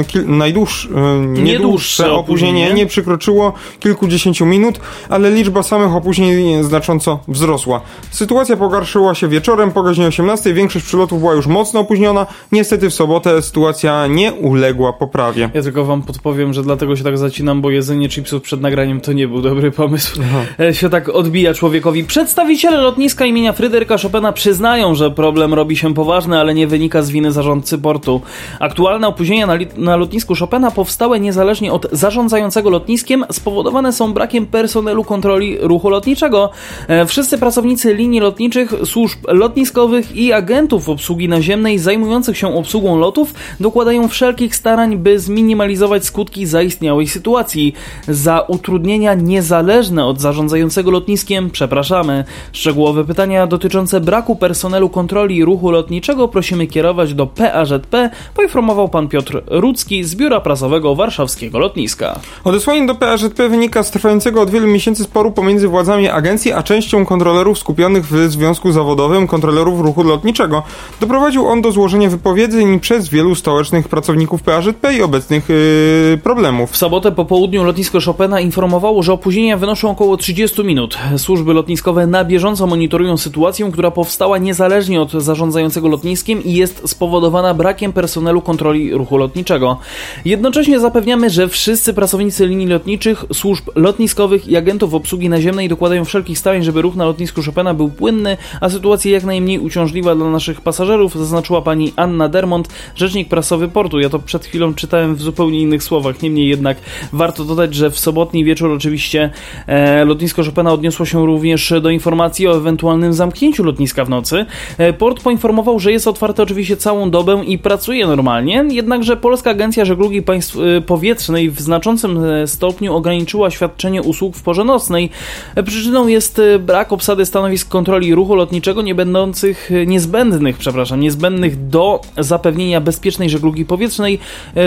[0.00, 0.88] e, kil, najdłuższe,
[1.26, 7.63] niedłuższe opóźnienie nie przekroczyło kilkudziesięciu minut, ale liczba samych opóźnień znacząco wzrosła.
[7.66, 7.80] Urosła.
[8.10, 10.54] Sytuacja pogarszyła się wieczorem po godzinie 18.
[10.54, 12.26] Większość przylotów była już mocno opóźniona.
[12.52, 15.50] Niestety w sobotę sytuacja nie uległa poprawie.
[15.54, 19.12] Ja tylko wam podpowiem, że dlatego się tak zacinam, bo jedzenie chipsów przed nagraniem to
[19.12, 20.20] nie był dobry pomysł.
[20.22, 20.72] Aha.
[20.72, 22.04] Się tak odbija człowiekowi.
[22.04, 27.10] Przedstawiciele lotniska imienia Fryderyka Chopina przyznają, że problem robi się poważny, ale nie wynika z
[27.10, 28.20] winy zarządcy portu.
[28.60, 35.04] Aktualne opóźnienia na, na lotnisku Chopina powstałe niezależnie od zarządzającego lotniskiem spowodowane są brakiem personelu
[35.04, 36.50] kontroli ruchu lotniczego.
[36.88, 37.53] E, wszyscy pracownicy
[37.84, 44.96] linii lotniczych, służb lotniskowych i agentów obsługi naziemnej zajmujących się obsługą lotów dokładają wszelkich starań,
[44.96, 47.74] by zminimalizować skutki zaistniałej sytuacji.
[48.08, 52.24] Za utrudnienia niezależne od zarządzającego lotniskiem przepraszamy.
[52.52, 59.42] Szczegółowe pytania dotyczące braku personelu kontroli ruchu lotniczego prosimy kierować do PAZP, poinformował pan Piotr
[59.46, 62.20] Rudzki z Biura Prasowego Warszawskiego Lotniska.
[62.44, 67.06] Odesłanie do PAZP wynika z trwającego od wielu miesięcy sporu pomiędzy władzami agencji a częścią
[67.06, 70.62] kontrolerów skupionych w Związku Zawodowym Kontrolerów Ruchu Lotniczego.
[71.00, 76.70] Doprowadził on do złożenia wypowiedzeń przez wielu stołecznych pracowników PAZP i obecnych yy, problemów.
[76.70, 80.98] W sobotę po południu lotnisko Chopina informowało, że opóźnienia wynoszą około 30 minut.
[81.16, 87.54] Służby lotniskowe na bieżąco monitorują sytuację, która powstała niezależnie od zarządzającego lotniskiem i jest spowodowana
[87.54, 89.78] brakiem personelu kontroli ruchu lotniczego.
[90.24, 96.38] Jednocześnie zapewniamy, że wszyscy pracownicy linii lotniczych, służb lotniskowych i agentów obsługi naziemnej dokładają wszelkich
[96.38, 100.60] starań, żeby ruch na lotnisku Chopina był płynny, a sytuacja jak najmniej uciążliwa dla naszych
[100.60, 104.00] pasażerów, zaznaczyła pani Anna Dermont, rzecznik prasowy portu.
[104.00, 106.76] Ja to przed chwilą czytałem w zupełnie innych słowach, niemniej jednak
[107.12, 109.30] warto dodać, że w sobotni wieczór oczywiście
[109.66, 114.46] e, lotnisko Chopina odniosło się również do informacji o ewentualnym zamknięciu lotniska w nocy.
[114.78, 119.84] E, port poinformował, że jest otwarte oczywiście całą dobę i pracuje normalnie, jednakże Polska Agencja
[119.84, 125.10] Żeglugi Państw e, Powietrznej w znaczącym e, stopniu ograniczyła świadczenie usług w porze nocnej.
[125.54, 132.00] E, przyczyną jest brak obsady stanowisk kontroli ruchu lotniczego nie będących niezbędnych, przepraszam, niezbędnych do
[132.18, 134.18] zapewnienia bezpiecznej żeglugi powietrznej,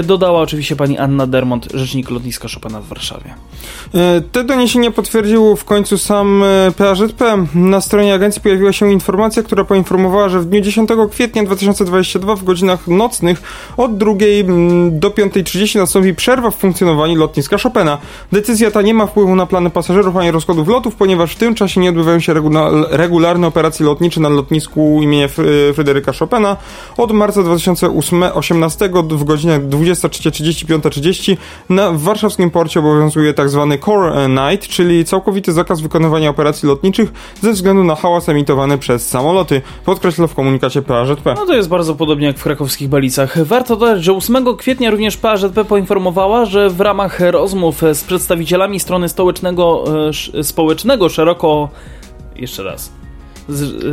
[0.03, 3.33] dodała oczywiście pani Anna Dermont, rzecznik lotniska Chopina w Warszawie.
[4.31, 6.43] Te doniesienia potwierdził w końcu sam
[6.77, 7.21] PAZP.
[7.55, 12.43] Na stronie agencji pojawiła się informacja, która poinformowała, że w dniu 10 kwietnia 2022 w
[12.43, 13.41] godzinach nocnych
[13.77, 17.97] od 2 mm, do 5.30 nastąpi przerwa w funkcjonowaniu lotniska Chopina.
[18.31, 21.81] Decyzja ta nie ma wpływu na plany pasażerów ani rozkładów lotów, ponieważ w tym czasie
[21.81, 22.33] nie odbywają się
[22.89, 25.27] regularne operacje lotnicze na lotnisku imienia
[25.73, 26.57] Fryderyka Chopina.
[26.97, 31.37] Od marca 2018 w godzinach 23.30-5.30
[31.69, 33.67] na warszawskim porcie obowiązuje tzw.
[33.71, 39.09] Tak Core Night, czyli całkowity zakaz wykonywania operacji lotniczych ze względu na hałas emitowany przez
[39.09, 41.25] samoloty, podkreśla w komunikacie PAŻP.
[41.25, 43.43] No to jest bardzo podobnie jak w krakowskich Balicach.
[43.43, 49.09] Warto dodać, że 8 kwietnia również PAŻP poinformowała, że w ramach rozmów z przedstawicielami strony
[49.09, 49.83] stołecznego,
[50.39, 51.69] e, społecznego szeroko...
[52.37, 52.91] Jeszcze raz.
[53.49, 53.83] Z,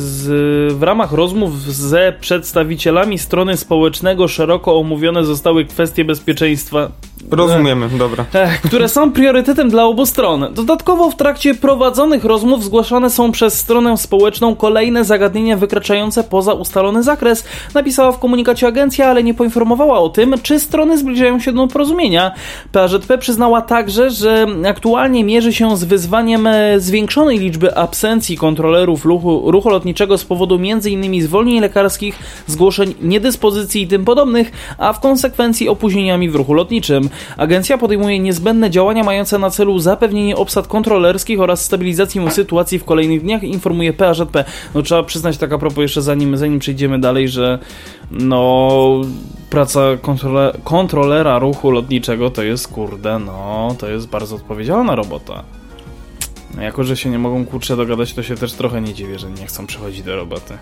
[0.00, 6.90] z, w ramach rozmów ze przedstawicielami strony społecznego szeroko omówione zostały kwestie bezpieczeństwa
[7.30, 8.24] Rozumiemy, dobra.
[8.64, 10.46] Które są priorytetem dla obu stron.
[10.54, 17.02] Dodatkowo w trakcie prowadzonych rozmów zgłaszane są przez stronę społeczną kolejne zagadnienia wykraczające poza ustalony
[17.02, 17.44] zakres,
[17.74, 22.32] napisała w komunikacie agencja, ale nie poinformowała o tym, czy strony zbliżają się do porozumienia.
[22.72, 29.50] PAŻP przyznała także, że aktualnie mierzy się z wyzwaniem e, zwiększonej liczby absencji kontrolerów ruchu,
[29.50, 31.22] ruchu lotniczego z powodu m.in.
[31.22, 37.08] zwolnień lekarskich, zgłoszeń niedyspozycji i tym podobnych, a w konsekwencji opóźnieniami w ruchu lotniczym.
[37.36, 43.22] Agencja podejmuje niezbędne działania mające na celu zapewnienie obsad kontrolerskich oraz stabilizację sytuacji w kolejnych
[43.22, 44.44] dniach, informuje PAŻP.
[44.74, 47.58] No trzeba przyznać tak a propos jeszcze zanim, zanim przejdziemy dalej, że
[48.10, 49.00] no
[49.50, 55.44] praca kontrole, kontrolera ruchu lotniczego to jest kurde, no to jest bardzo odpowiedzialna robota.
[56.60, 59.46] Jako, że się nie mogą kurczę dogadać, to się też trochę nie dziwię, że nie
[59.46, 60.58] chcą przychodzić do roboty.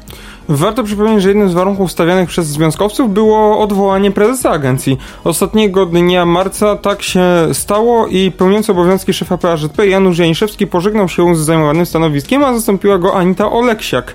[0.49, 4.99] Warto przypomnieć, że jednym z warunków stawianych przez związkowców było odwołanie prezesa agencji.
[5.25, 11.37] Ostatniego dnia marca tak się stało i pełniący obowiązki szefa PAŻP Janusz Janiszewski pożegnał się
[11.37, 14.15] z zajmowanym stanowiskiem, a zastąpiła go Anita Oleksiak.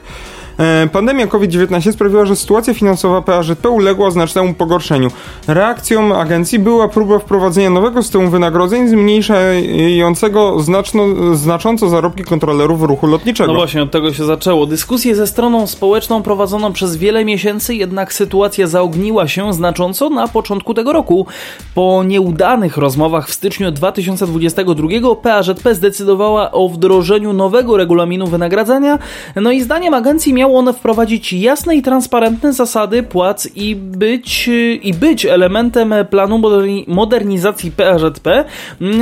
[0.60, 5.12] E, pandemia COVID-19 sprawiła, że sytuacja finansowa PAŻP uległa znacznemu pogorszeniu.
[5.48, 11.04] Reakcją agencji była próba wprowadzenia nowego systemu wynagrodzeń zmniejszającego znaczno,
[11.36, 13.54] znacząco zarobki kontrolerów ruchu lotniczego.
[13.54, 14.66] No właśnie, od tego się zaczęło.
[14.66, 20.74] Dyskusję ze stroną społeczną prowadzono przez wiele miesięcy, jednak sytuacja zaogniła się znacząco na początku
[20.74, 21.26] tego roku.
[21.76, 29.00] Po nieudanych rozmowach w styczniu 2022 PAŻP zdecydowała o wdrożeniu nowego regulaminu wynagradzania,
[29.36, 34.50] no i zdaniem agencji miał miało one wprowadzić jasne i transparentne zasady płac i być,
[34.82, 36.42] i być elementem planu
[36.88, 38.28] modernizacji PAŻP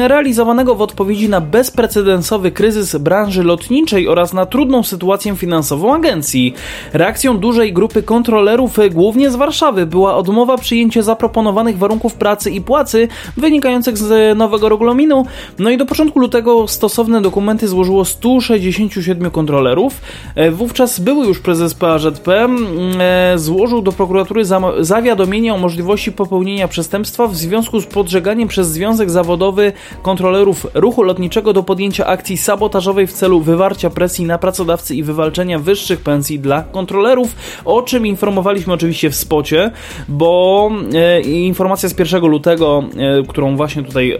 [0.07, 6.53] realizowanego w odpowiedzi na bezprecedensowy kryzys branży lotniczej oraz na trudną sytuację finansową agencji.
[6.93, 13.07] Reakcją dużej grupy kontrolerów, głównie z Warszawy, była odmowa przyjęcia zaproponowanych warunków pracy i płacy
[13.37, 15.25] wynikających z nowego regulaminu.
[15.59, 20.01] No i do początku lutego stosowne dokumenty złożyło 167 kontrolerów.
[20.35, 24.43] E, wówczas były już prezes PAŻP e, złożył do prokuratury
[24.79, 31.53] zawiadomienie o możliwości popełnienia przestępstwa w związku z podżeganiem przez Związek Zawodowy Kontrolerów Ruchu Lotniczego
[31.53, 36.61] do podjęcia akcji sabotażowej w celu wywarcia presji na pracodawcy i wywalczenia wyższych pensji dla
[36.61, 39.71] kontrolerów, o czym informowaliśmy oczywiście w spocie,
[40.07, 44.17] bo e, informacja z 1 lutego, e, którą właśnie tutaj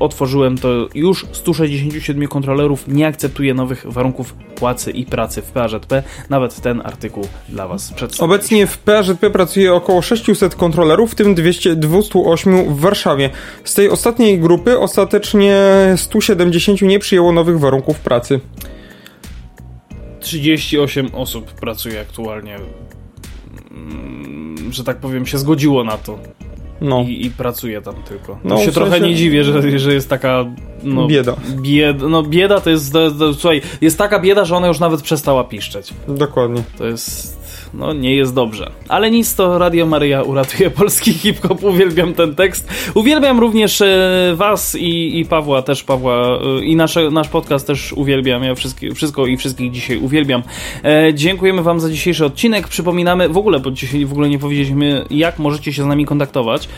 [0.00, 6.02] otworzyłem, to już 167 kontrolerów nie akceptuje nowych warunków płacy i pracy w PAŻP.
[6.30, 8.24] Nawet ten artykuł dla Was przedstawię.
[8.24, 13.30] Obecnie w PAŻP pracuje około 600 kontrolerów, w tym 200, 208 w Warszawie.
[13.64, 15.56] Z tej ostatniej grupy ostatecznie
[15.96, 18.40] 170 nie przyjęło nowych warunków pracy.
[20.20, 22.56] 38 osób pracuje aktualnie,
[23.70, 26.18] mm, że tak powiem, się zgodziło na to.
[26.80, 27.00] No.
[27.00, 28.38] I, I pracuje tam tylko.
[28.44, 30.44] No, się w trochę nie dziwię, że, że jest taka.
[30.82, 31.36] No, bieda.
[31.62, 32.92] Bied, no bieda to jest.
[32.92, 35.94] To, to, słuchaj, jest taka bieda, że ona już nawet przestała piszczeć.
[36.08, 36.62] Dokładnie.
[36.78, 37.37] To jest
[37.74, 38.70] no nie jest dobrze.
[38.88, 42.68] Ale nic, to Radio Maryja uratuje polski hip-hop, uwielbiam ten tekst.
[42.94, 47.92] Uwielbiam również e, was i, i Pawła, też Pawła e, i nasze, nasz podcast też
[47.92, 50.42] uwielbiam, ja wszystkie, wszystko i wszystkich dzisiaj uwielbiam.
[50.84, 55.04] E, dziękujemy wam za dzisiejszy odcinek, przypominamy, w ogóle, bo dzisiaj w ogóle nie powiedzieliśmy,
[55.10, 56.68] jak możecie się z nami kontaktować.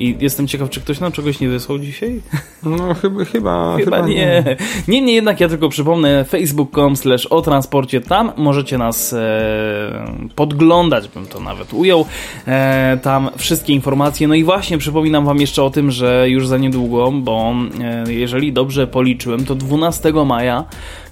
[0.00, 2.20] I jestem ciekaw, czy ktoś nam czegoś nie wysłał dzisiaj?
[2.62, 4.56] No chyba, chyba, chyba nie.
[4.88, 8.00] Niemniej jednak ja tylko przypomnę facebook.com slash o transporcie.
[8.00, 12.06] Tam możecie nas e, podglądać, bym to nawet ujął.
[12.46, 14.28] E, tam wszystkie informacje.
[14.28, 18.52] No i właśnie przypominam wam jeszcze o tym, że już za niedługo, bo e, jeżeli
[18.52, 20.64] dobrze policzyłem, to 12 maja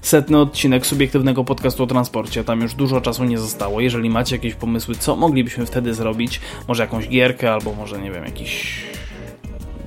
[0.02, 2.44] setny odcinek subiektywnego podcastu o transporcie.
[2.44, 3.80] Tam już dużo czasu nie zostało.
[3.80, 8.24] Jeżeli macie jakieś pomysły, co moglibyśmy wtedy zrobić, może jakąś gierkę, albo może, nie wiem,
[8.24, 8.82] jakiś.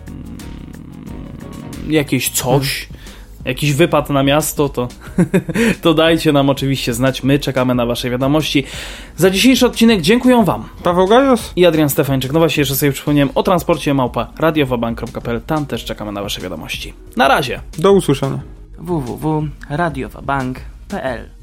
[0.08, 2.88] Mm, jakieś coś.
[3.46, 4.88] Jakiś wypad na miasto, to,
[5.82, 7.24] to dajcie nam oczywiście znać.
[7.24, 8.64] My czekamy na Wasze wiadomości.
[9.18, 10.70] Za dzisiejszy odcinek dziękuję Wam.
[10.84, 12.34] Paweł Gajos i Adrian Stefańczyk.
[12.34, 15.42] No właśnie, jeszcze sobie przypomniałem o transporcie małpa radiowabank.pl.
[15.42, 16.94] Tam też czekamy na Wasze wiadomości.
[17.18, 17.62] Na razie.
[17.78, 21.41] Do usłyszenia www.radiowabank.pl